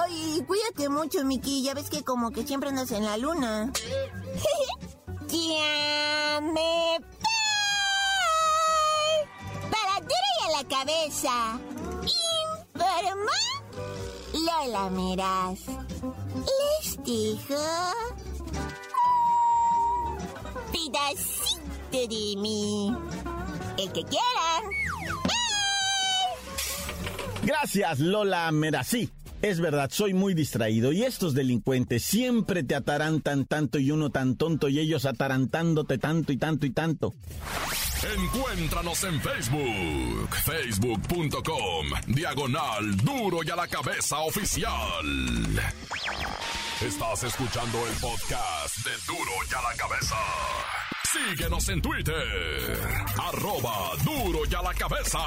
Ay, 0.00 0.44
cuídate 0.46 0.88
mucho, 0.88 1.24
Miki, 1.24 1.62
ya 1.62 1.74
ves 1.74 1.90
que 1.90 2.04
como 2.04 2.30
que 2.30 2.46
siempre 2.46 2.70
andas 2.70 2.90
en 2.92 3.04
la 3.04 3.16
luna. 3.16 3.72
¡Ya 5.28 6.40
me 6.40 6.98
Para 9.70 10.00
duro 10.00 10.28
y 10.40 10.48
a 10.48 10.62
la 10.62 10.68
cabeza. 10.68 11.60
Informa 12.74 13.32
Lola 14.32 14.90
Meras. 14.90 15.60
Les 16.34 17.02
dijo... 17.04 17.54
Pedacito 20.72 22.08
de 22.08 22.34
mí. 22.38 22.96
El 23.76 23.92
que 23.92 24.04
quieran. 24.04 24.64
Gracias, 27.42 28.00
Lola 28.00 28.50
Merasí. 28.52 29.10
Es 29.42 29.58
verdad, 29.58 29.88
soy 29.90 30.12
muy 30.12 30.34
distraído 30.34 30.92
y 30.92 31.02
estos 31.02 31.32
delincuentes 31.32 32.04
siempre 32.04 32.62
te 32.62 32.74
atarantan 32.74 33.46
tanto 33.46 33.78
y 33.78 33.90
uno 33.90 34.10
tan 34.10 34.36
tonto 34.36 34.68
y 34.68 34.78
ellos 34.78 35.06
atarantándote 35.06 35.96
tanto 35.96 36.32
y 36.32 36.36
tanto 36.36 36.66
y 36.66 36.70
tanto. 36.70 37.14
Encuéntranos 38.02 39.04
en 39.04 39.20
Facebook, 39.20 40.28
facebook.com, 40.44 41.86
diagonal 42.08 42.96
duro 42.98 43.40
y 43.42 43.50
a 43.50 43.56
la 43.56 43.66
cabeza 43.66 44.18
oficial. 44.20 45.04
Estás 46.86 47.24
escuchando 47.24 47.78
el 47.86 47.94
podcast 47.94 48.76
de 48.84 48.90
duro 49.06 49.32
y 49.50 49.54
a 49.54 49.62
la 49.62 49.76
cabeza. 49.76 50.16
Síguenos 51.04 51.68
en 51.70 51.82
Twitter, 51.82 52.78
arroba 53.18 53.90
duro 54.04 54.40
y 54.50 54.54
a 54.54 54.62
la 54.62 54.74
cabeza. 54.74 55.18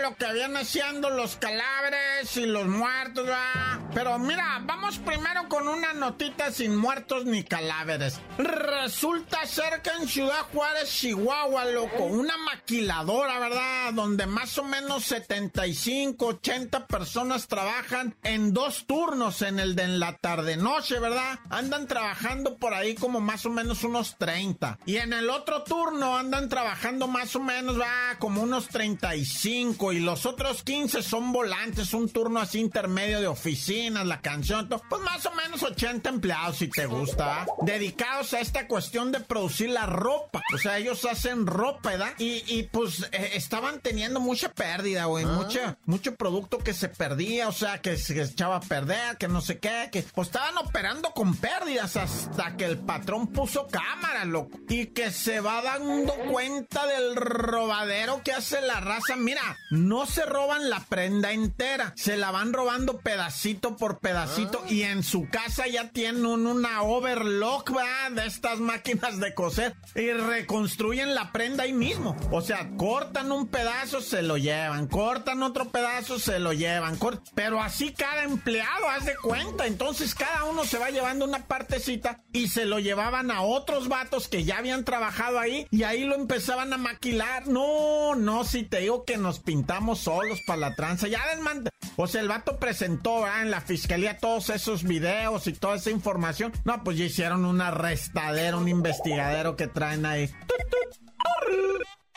lo 0.00 0.16
que 0.16 0.32
vienen 0.32 0.56
haciendo 0.58 1.10
los 1.10 1.36
cadáveres 1.36 2.36
y 2.36 2.46
los 2.46 2.66
muertos, 2.66 3.28
va. 3.28 3.80
Pero 3.94 4.18
mira, 4.18 4.60
vamos 4.62 4.98
primero 4.98 5.48
con 5.48 5.68
una 5.68 5.92
notita 5.92 6.52
sin 6.52 6.76
muertos 6.76 7.24
ni 7.24 7.42
cadáveres. 7.42 8.20
Resulta 8.38 9.44
ser 9.46 9.82
que 9.82 9.90
en 9.90 10.08
Ciudad 10.08 10.46
Juárez, 10.52 10.88
Chihuahua, 10.90 11.64
loco, 11.66 12.04
una 12.04 12.36
maquiladora, 12.36 13.38
¿verdad? 13.38 13.92
Donde 13.92 14.26
más 14.26 14.56
o 14.58 14.64
menos 14.64 15.04
75, 15.04 16.26
80 16.26 16.86
personas 16.86 17.48
trabajan 17.48 18.14
en 18.22 18.52
dos 18.52 18.86
turnos, 18.86 19.42
en 19.42 19.58
el 19.58 19.74
de 19.74 19.80
en 19.82 19.98
la 19.98 20.16
tarde-noche, 20.16 20.98
¿verdad? 20.98 21.38
Andan 21.48 21.86
trabajando 21.86 22.56
por 22.56 22.74
ahí 22.74 22.94
como 22.94 23.20
más 23.20 23.44
o 23.46 23.50
menos 23.50 23.82
unos 23.82 24.16
30. 24.18 24.78
Y 24.86 24.96
en 24.96 25.12
el 25.12 25.30
otro 25.30 25.62
turno 25.64 26.16
andan 26.16 26.48
trabajando 26.48 27.08
más 27.08 27.34
o 27.34 27.40
menos, 27.40 27.80
va, 27.80 28.16
como 28.18 28.42
unos 28.42 28.68
35. 28.68 29.89
Y 29.92 30.00
los 30.00 30.26
otros 30.26 30.62
15 30.62 31.02
son 31.02 31.32
volantes, 31.32 31.94
un 31.94 32.08
turno 32.08 32.40
así 32.40 32.60
intermedio 32.60 33.20
de 33.20 33.26
oficinas, 33.26 34.06
la 34.06 34.20
canción, 34.20 34.68
pues 34.68 35.02
más 35.02 35.24
o 35.26 35.32
menos 35.32 35.62
80 35.62 36.08
empleados, 36.08 36.58
si 36.58 36.68
te 36.68 36.86
gusta, 36.86 37.46
dedicados 37.62 38.34
a 38.34 38.40
esta 38.40 38.66
cuestión 38.66 39.12
de 39.12 39.20
producir 39.20 39.70
la 39.70 39.86
ropa. 39.86 40.42
O 40.54 40.58
sea, 40.58 40.78
ellos 40.78 41.04
hacen 41.04 41.46
ropa, 41.46 41.90
¿verdad? 41.90 42.12
Y, 42.18 42.64
pues 42.64 43.08
eh, 43.12 43.32
estaban 43.34 43.80
teniendo 43.80 44.20
mucha 44.20 44.52
pérdida, 44.52 45.06
güey, 45.06 45.24
mucho, 45.24 45.76
mucho 45.86 46.14
producto 46.14 46.58
que 46.58 46.74
se 46.74 46.88
perdía, 46.88 47.48
o 47.48 47.52
sea, 47.52 47.80
que 47.80 47.96
se 47.96 48.20
echaba 48.20 48.56
a 48.56 48.60
perder, 48.60 49.16
que 49.16 49.28
no 49.28 49.40
sé 49.40 49.58
qué, 49.58 49.88
que 49.90 50.02
pues 50.02 50.28
estaban 50.28 50.56
operando 50.58 51.10
con 51.12 51.34
pérdidas 51.36 51.96
hasta 51.96 52.56
que 52.56 52.66
el 52.66 52.78
patrón 52.78 53.28
puso 53.28 53.66
cámara, 53.66 54.24
loco, 54.24 54.58
y 54.68 54.86
que 54.86 55.10
se 55.10 55.40
va 55.40 55.62
dando 55.62 56.14
cuenta 56.30 56.86
del 56.86 57.16
robadero 57.16 58.22
que 58.22 58.32
hace 58.32 58.60
la 58.60 58.80
raza. 58.80 59.16
Mira, 59.16 59.56
no 59.80 60.06
se 60.06 60.26
roban 60.26 60.68
la 60.68 60.80
prenda 60.80 61.32
entera, 61.32 61.92
se 61.96 62.16
la 62.16 62.30
van 62.30 62.52
robando 62.52 62.98
pedacito 62.98 63.76
por 63.76 63.98
pedacito 63.98 64.62
y 64.68 64.82
en 64.82 65.02
su 65.02 65.28
casa 65.28 65.66
ya 65.66 65.88
tienen 65.88 66.26
una 66.26 66.82
overlock, 66.82 67.70
¿verdad? 67.70 68.10
De 68.12 68.26
estas 68.26 68.60
máquinas 68.60 69.18
de 69.18 69.34
coser 69.34 69.74
y 69.94 70.10
reconstruyen 70.12 71.14
la 71.14 71.32
prenda 71.32 71.64
ahí 71.64 71.72
mismo. 71.72 72.16
O 72.30 72.42
sea, 72.42 72.70
cortan 72.76 73.32
un 73.32 73.48
pedazo, 73.48 74.00
se 74.00 74.22
lo 74.22 74.36
llevan, 74.36 74.86
cortan 74.86 75.42
otro 75.42 75.70
pedazo, 75.70 76.18
se 76.18 76.38
lo 76.38 76.52
llevan, 76.52 76.98
pero 77.34 77.62
así 77.62 77.92
cada 77.92 78.24
empleado, 78.24 78.88
haz 78.88 79.06
de 79.06 79.16
cuenta. 79.16 79.66
Entonces 79.66 80.14
cada 80.14 80.44
uno 80.44 80.64
se 80.64 80.78
va 80.78 80.90
llevando 80.90 81.24
una 81.24 81.46
partecita 81.46 82.20
y 82.32 82.48
se 82.48 82.66
lo 82.66 82.78
llevaban 82.78 83.30
a 83.30 83.42
otros 83.42 83.88
vatos 83.88 84.28
que 84.28 84.44
ya 84.44 84.58
habían 84.58 84.84
trabajado 84.84 85.38
ahí 85.38 85.66
y 85.70 85.84
ahí 85.84 86.04
lo 86.04 86.14
empezaban 86.14 86.72
a 86.72 86.76
maquilar. 86.76 87.48
No, 87.48 88.14
no, 88.14 88.44
si 88.44 88.64
te 88.64 88.80
digo 88.80 89.04
que 89.04 89.16
nos 89.16 89.40
pintaban 89.40 89.69
aventamos 89.70 90.00
solos 90.00 90.40
para 90.46 90.58
la 90.58 90.74
tranza. 90.74 91.06
Ya 91.06 91.24
les 91.26 91.40
mandé. 91.40 91.70
O 91.96 92.06
sea, 92.06 92.20
el 92.20 92.28
vato 92.28 92.58
presentó 92.58 93.26
en 93.26 93.50
la 93.50 93.60
fiscalía 93.60 94.18
todos 94.18 94.50
esos 94.50 94.82
videos 94.82 95.46
y 95.46 95.52
toda 95.52 95.76
esa 95.76 95.90
información. 95.90 96.52
No, 96.64 96.82
pues 96.82 96.98
ya 96.98 97.04
hicieron 97.04 97.44
un 97.44 97.60
arrestadero, 97.60 98.58
un 98.58 98.68
investigadero 98.68 99.56
que 99.56 99.68
traen 99.68 100.06
ahí. 100.06 100.30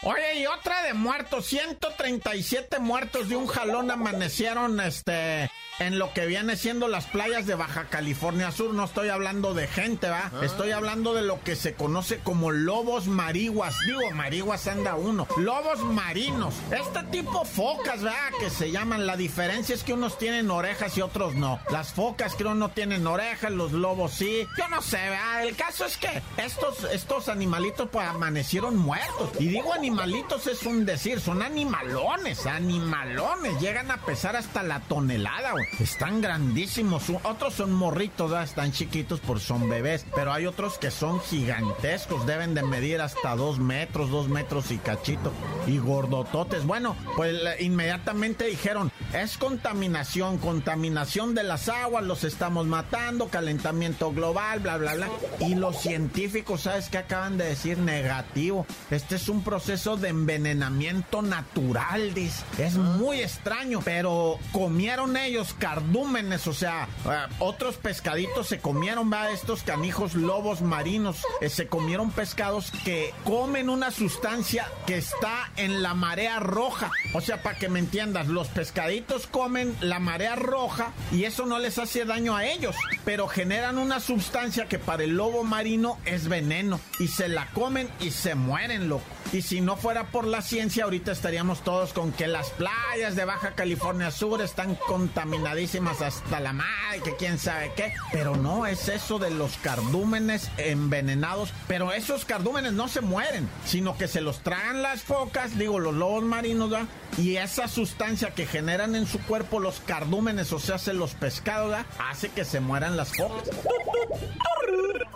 Oye, 0.03 0.41
y 0.41 0.45
otra 0.47 0.83
de 0.83 0.93
muertos, 0.93 1.45
137 1.45 2.79
muertos 2.79 3.29
de 3.29 3.37
un 3.37 3.47
jalón 3.47 3.89
amanecieron, 3.89 4.81
este, 4.81 5.49
en 5.79 5.99
lo 5.99 6.13
que 6.13 6.25
viene 6.25 6.55
siendo 6.55 6.87
las 6.87 7.05
playas 7.05 7.45
de 7.45 7.55
Baja 7.55 7.85
California 7.85 8.51
Sur. 8.51 8.73
No 8.73 8.85
estoy 8.85 9.09
hablando 9.09 9.53
de 9.53 9.67
gente, 9.67 10.09
¿va? 10.09 10.31
Ah. 10.33 10.41
Estoy 10.43 10.71
hablando 10.71 11.13
de 11.13 11.21
lo 11.21 11.41
que 11.41 11.55
se 11.55 11.73
conoce 11.73 12.19
como 12.19 12.51
lobos 12.51 13.07
mariguas. 13.07 13.75
Digo, 13.85 14.11
mariguas 14.11 14.67
anda 14.67 14.95
uno. 14.95 15.27
Lobos 15.37 15.79
marinos. 15.83 16.53
Este 16.71 17.03
tipo 17.11 17.45
focas, 17.45 18.01
¿verdad? 18.01 18.29
Que 18.39 18.49
se 18.49 18.71
llaman. 18.71 19.05
La 19.05 19.17
diferencia 19.17 19.75
es 19.75 19.83
que 19.83 19.93
unos 19.93 20.17
tienen 20.17 20.51
orejas 20.51 20.97
y 20.97 21.01
otros 21.01 21.35
no. 21.35 21.59
Las 21.69 21.93
focas 21.93 22.35
creo 22.37 22.55
no 22.55 22.69
tienen 22.69 23.05
orejas, 23.07 23.51
los 23.51 23.71
lobos 23.71 24.13
sí. 24.13 24.47
Yo 24.57 24.67
no 24.69 24.81
sé, 24.81 24.97
¿verdad? 24.97 25.43
El 25.43 25.55
caso 25.55 25.85
es 25.85 25.97
que 25.97 26.21
estos, 26.37 26.83
estos 26.85 27.29
animalitos 27.29 27.89
pues 27.89 28.07
amanecieron 28.07 28.77
muertos. 28.77 29.31
Y 29.39 29.47
digo 29.47 29.73
animalitos 29.73 30.47
es 30.47 30.63
un 30.63 30.85
decir, 30.85 31.19
son 31.19 31.41
animalones, 31.41 32.45
animalones. 32.45 33.59
Llegan 33.59 33.91
a 33.91 33.97
pesar 33.97 34.35
hasta 34.35 34.63
la 34.63 34.79
tonelada, 34.81 35.51
güey. 35.51 35.62
Están 35.79 36.21
grandísimos. 36.21 37.03
Otros 37.23 37.55
son 37.55 37.73
morritos, 37.73 38.31
están 38.43 38.71
chiquitos 38.71 39.19
por 39.19 39.39
son 39.39 39.69
bebés. 39.69 40.05
Pero 40.15 40.33
hay 40.33 40.45
otros 40.45 40.77
que 40.77 40.91
son 40.91 41.19
gigantescos. 41.21 42.25
Deben 42.25 42.53
de 42.53 42.63
medir 42.63 43.01
hasta 43.01 43.35
dos 43.35 43.59
metros, 43.59 44.09
dos 44.09 44.29
metros 44.29 44.71
y 44.71 44.77
cachito. 44.77 45.31
Y 45.67 45.77
gordototes. 45.77 46.65
Bueno, 46.65 46.95
pues 47.15 47.35
inmediatamente 47.59 48.45
dijeron, 48.45 48.91
es 49.13 49.37
contaminación, 49.37 50.37
contaminación 50.37 51.35
de 51.35 51.43
las 51.43 51.69
aguas, 51.69 52.03
los 52.03 52.23
estamos 52.23 52.67
matando, 52.67 53.27
calentamiento 53.27 54.11
global, 54.11 54.59
bla, 54.59 54.77
bla, 54.77 54.95
bla. 54.95 55.09
Y 55.39 55.55
los 55.55 55.81
científicos, 55.81 56.61
¿sabes 56.61 56.89
qué 56.89 56.99
acaban 56.99 57.37
de 57.37 57.45
decir? 57.45 57.77
Negativo. 57.77 58.65
Este 58.89 59.15
es 59.15 59.29
un 59.29 59.43
proceso 59.43 59.97
de 59.97 60.09
envenenamiento 60.09 61.21
natural, 61.21 62.13
dice. 62.13 62.43
Es 62.57 62.75
muy 62.75 63.21
extraño, 63.21 63.81
pero 63.83 64.39
comieron 64.51 65.17
ellos 65.17 65.52
cardúmenes, 65.53 66.47
o 66.47 66.53
sea, 66.53 66.87
eh, 67.05 67.33
otros 67.39 67.77
pescaditos 67.77 68.47
se 68.47 68.59
comieron, 68.59 69.11
va, 69.11 69.31
estos 69.31 69.63
canijos 69.63 70.15
lobos 70.15 70.61
marinos, 70.61 71.25
eh, 71.41 71.49
se 71.49 71.67
comieron 71.67 72.11
pescados 72.11 72.71
que 72.83 73.13
comen 73.23 73.69
una 73.69 73.91
sustancia 73.91 74.67
que 74.85 74.97
está 74.97 75.51
en 75.55 75.81
la 75.81 75.93
marea 75.93 76.39
roja. 76.39 76.91
O 77.13 77.21
sea, 77.21 77.41
para 77.41 77.57
que 77.57 77.69
me 77.69 77.79
entiendas, 77.79 78.27
los 78.27 78.47
pescaditos 78.47 79.27
comen 79.27 79.75
la 79.81 79.99
marea 79.99 80.35
roja 80.35 80.91
y 81.11 81.25
eso 81.25 81.45
no 81.45 81.59
les 81.59 81.77
hace 81.77 82.05
daño 82.05 82.35
a 82.35 82.45
ellos, 82.45 82.75
pero 83.05 83.27
generan 83.27 83.77
una 83.77 83.99
sustancia 83.99 84.65
que 84.65 84.79
para 84.79 85.03
el 85.03 85.15
lobo 85.15 85.43
marino 85.43 85.97
es 86.05 86.27
veneno 86.27 86.79
y 86.99 87.07
se 87.07 87.27
la 87.27 87.47
comen 87.51 87.89
y 87.99 88.11
se 88.11 88.35
mueren, 88.35 88.89
loco. 88.89 89.03
Y 89.31 89.41
si 89.41 89.61
no 89.61 89.77
fuera 89.77 90.11
por 90.11 90.25
la 90.25 90.43
ciencia, 90.43 90.83
ahorita 90.83 91.11
estaríamos 91.11 91.63
todos 91.63 91.91
con 91.91 92.11
que 92.11 92.27
las 92.27 92.51
playas 92.51 93.15
de 93.15 93.25
Baja 93.25 93.55
California 93.55 94.11
Sur 94.11 94.41
están 94.41 94.75
contaminadísimas 94.75 96.03
hasta 96.03 96.39
la 96.39 96.53
madre, 96.53 97.01
que 97.03 97.15
quién 97.15 97.39
sabe 97.39 97.71
qué. 97.75 97.93
Pero 98.11 98.35
no 98.35 98.67
es 98.67 98.89
eso 98.89 99.17
de 99.17 99.31
los 99.31 99.57
cardúmenes 99.57 100.51
envenenados. 100.57 101.51
Pero 101.67 101.93
esos 101.93 102.25
cardúmenes 102.25 102.73
no 102.73 102.87
se 102.87 103.01
mueren, 103.01 103.49
sino 103.65 103.97
que 103.97 104.07
se 104.07 104.21
los 104.21 104.39
tragan 104.41 104.83
las 104.83 105.01
focas, 105.01 105.57
digo, 105.57 105.79
los 105.79 105.95
lobos 105.95 106.23
marinos, 106.23 106.69
¿verdad? 106.69 106.87
Y 107.17 107.37
esa 107.37 107.67
sustancia 107.67 108.31
que 108.31 108.45
generan 108.45 108.95
en 108.95 109.07
su 109.07 109.19
cuerpo 109.19 109.59
los 109.59 109.79
cardúmenes, 109.79 110.53
o 110.53 110.59
sea, 110.59 110.77
se 110.77 110.93
los 110.93 111.15
pescados, 111.15 111.75
hace 111.97 112.29
que 112.29 112.45
se 112.45 112.59
mueran 112.59 112.92
las 112.97 113.15
focas. 113.15 113.49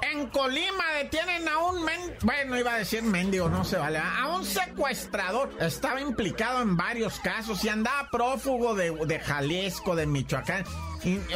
En 0.02 0.28
Colima 0.28 0.84
detienen 0.98 1.48
a 1.48 1.60
un 1.60 1.84
men... 1.84 2.00
Bueno, 2.24 2.58
iba 2.58 2.74
a 2.74 2.78
decir 2.78 3.04
mendigo, 3.04 3.50
no 3.50 3.64
se 3.64 3.78
vale. 3.78 4.00
A 4.00 4.28
un 4.36 4.46
secuestrador. 4.46 5.52
Estaba 5.60 6.02
implicado 6.02 6.62
en 6.62 6.78
varios 6.78 7.20
casos 7.20 7.64
y 7.64 7.70
andaba 7.70 8.10
prófugo 8.12 8.74
de, 8.76 8.92
de 8.92 9.20
Jalisco, 9.20 9.96
de 9.96 10.06
Michoacán. 10.06 10.64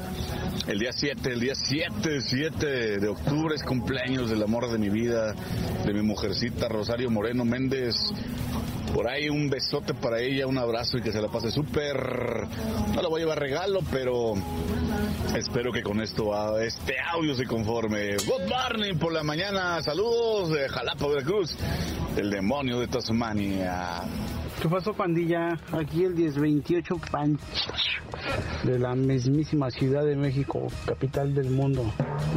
El 0.68 0.80
día 0.80 0.92
7, 0.94 1.32
el 1.32 1.40
día 1.40 1.56
7, 1.56 2.22
7 2.22 3.00
de 3.00 3.08
octubre 3.08 3.56
es 3.56 3.64
cumpleaños 3.64 4.30
del 4.30 4.44
amor 4.44 4.70
de 4.72 4.78
mi 4.78 4.90
vida, 4.90 5.34
de 5.86 5.94
mi 5.94 6.04
mujer 6.04 6.36
Rosario 6.70 7.10
Moreno 7.10 7.44
Méndez. 7.44 7.96
Por 8.94 9.08
ahí 9.08 9.30
un 9.30 9.50
besote 9.50 9.94
para 9.94 10.20
ella, 10.20 10.48
un 10.48 10.58
abrazo 10.58 10.98
y 10.98 11.02
que 11.02 11.12
se 11.12 11.22
la 11.22 11.28
pase 11.28 11.52
súper. 11.52 12.48
No 12.94 13.02
la 13.02 13.10
voy 13.10 13.22
a 13.22 13.24
llevar 13.26 13.40
regalo, 13.40 13.82
pero 13.92 14.34
espero 15.38 15.72
que 15.72 15.84
con 15.84 16.02
esto 16.02 16.58
este 16.60 16.96
audio 17.14 17.36
se 17.36 17.46
conforme. 17.46 18.16
Good 18.16 18.48
morning 18.48 18.96
por 18.98 19.12
la 19.12 19.24
mañana. 19.24 19.84
Saludos 19.84 20.52
de 20.52 20.70
Jalapa, 20.70 21.08
Veracruz. 21.08 21.56
El 22.18 22.30
demonio 22.32 22.80
de 22.80 22.88
Tasmania. 22.88 24.04
¿Qué 24.62 24.68
pasó, 24.68 24.94
pandilla? 24.94 25.58
Aquí 25.72 26.04
el 26.04 26.16
1028 26.16 27.00
Panch 27.10 27.40
de 28.66 28.78
la 28.78 28.94
mismísima 28.94 29.72
Ciudad 29.72 30.04
de 30.04 30.18
México, 30.18 30.68
capital 30.86 31.34
del 31.34 31.50
mundo. 31.50 31.86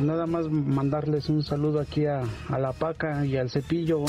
Nada 0.01 0.27
más 0.27 0.49
mandarles 0.49 1.29
un 1.29 1.43
saludo 1.43 1.81
aquí 1.81 2.07
a, 2.07 2.23
la 2.49 2.73
paca 2.73 3.27
y 3.27 3.37
al 3.37 3.51
cepillo. 3.51 4.05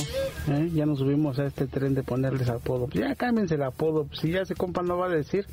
¿eh? 0.47 0.69
Ya 0.75 0.85
nos 0.85 0.99
subimos 0.99 1.39
a 1.39 1.47
este 1.47 1.65
tren 1.65 1.95
de 1.95 2.03
ponerles 2.03 2.49
apodo. 2.49 2.85
Pues 2.85 3.03
ya 3.03 3.15
cámbiense 3.15 3.55
el 3.55 3.63
apodo. 3.63 4.07
Si 4.13 4.31
ya 4.31 4.41
ese 4.41 4.53
compa 4.53 4.83
no 4.83 4.95
va 4.95 5.07
a 5.07 5.09
decir, 5.09 5.47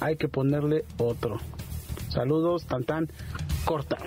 hay 0.00 0.16
que 0.16 0.28
ponerle 0.28 0.84
otro. 0.98 1.38
Saludos, 2.10 2.66
tan 2.66 2.84
tan. 2.84 3.08
Corta. 3.66 3.98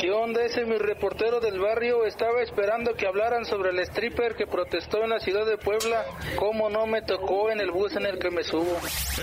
¿Qué 0.00 0.10
onda 0.12 0.42
ese 0.44 0.64
mi 0.64 0.78
reportero 0.78 1.40
del 1.40 1.58
barrio? 1.58 2.06
Estaba 2.06 2.40
esperando 2.40 2.94
que 2.94 3.06
hablaran 3.06 3.44
sobre 3.44 3.70
el 3.70 3.80
stripper 3.80 4.36
que 4.36 4.46
protestó 4.46 5.02
en 5.02 5.10
la 5.10 5.18
ciudad 5.18 5.44
de 5.44 5.58
Puebla. 5.58 6.06
¿Cómo 6.36 6.70
no 6.70 6.86
me 6.86 7.02
tocó 7.02 7.50
en 7.50 7.60
el 7.60 7.70
bus 7.70 7.92
en 7.96 8.06
el 8.06 8.18
que 8.18 8.30
me 8.30 8.44
subo? 8.44 8.78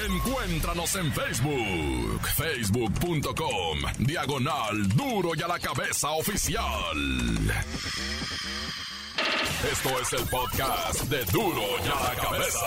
Encuéntranos 0.08 0.96
en 0.98 1.12
Facebook, 1.14 2.28
facebook.com, 2.36 3.80
diagonal 4.00 4.88
duro 4.90 5.32
y 5.36 5.42
a 5.42 5.48
la 5.48 5.60
cabeza 5.60 6.12
oficial. 6.12 6.98
Esto 9.72 9.90
es 10.00 10.14
el 10.14 10.30
podcast 10.30 11.04
de 11.06 11.24
duro 11.32 11.62
y 11.84 11.88
a 11.88 12.14
la 12.14 12.22
cabeza. 12.22 12.66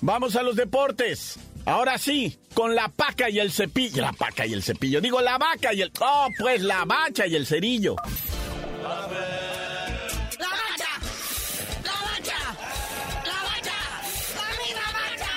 Vamos 0.00 0.34
a 0.34 0.42
los 0.42 0.56
deportes. 0.56 1.38
Ahora 1.68 1.98
sí, 1.98 2.38
con 2.54 2.74
la 2.74 2.88
paca 2.88 3.28
y 3.28 3.38
el 3.38 3.52
cepillo. 3.52 4.00
La 4.00 4.12
paca 4.14 4.46
y 4.46 4.54
el 4.54 4.62
cepillo. 4.62 5.02
Digo, 5.02 5.20
la 5.20 5.36
vaca 5.36 5.74
y 5.74 5.82
el... 5.82 5.92
Oh, 6.00 6.28
pues 6.38 6.62
la 6.62 6.86
bacha 6.86 7.26
y 7.26 7.36
el 7.36 7.46
cerillo. 7.46 7.94
¡La 8.82 8.88
bacha! 10.48 10.88
¡La 11.84 11.92
bacha! 11.92 12.38
¡La 13.26 13.42
bacha! 13.42 13.76
¡La 14.34 14.48
misma 14.64 14.86
bacha! 14.94 15.30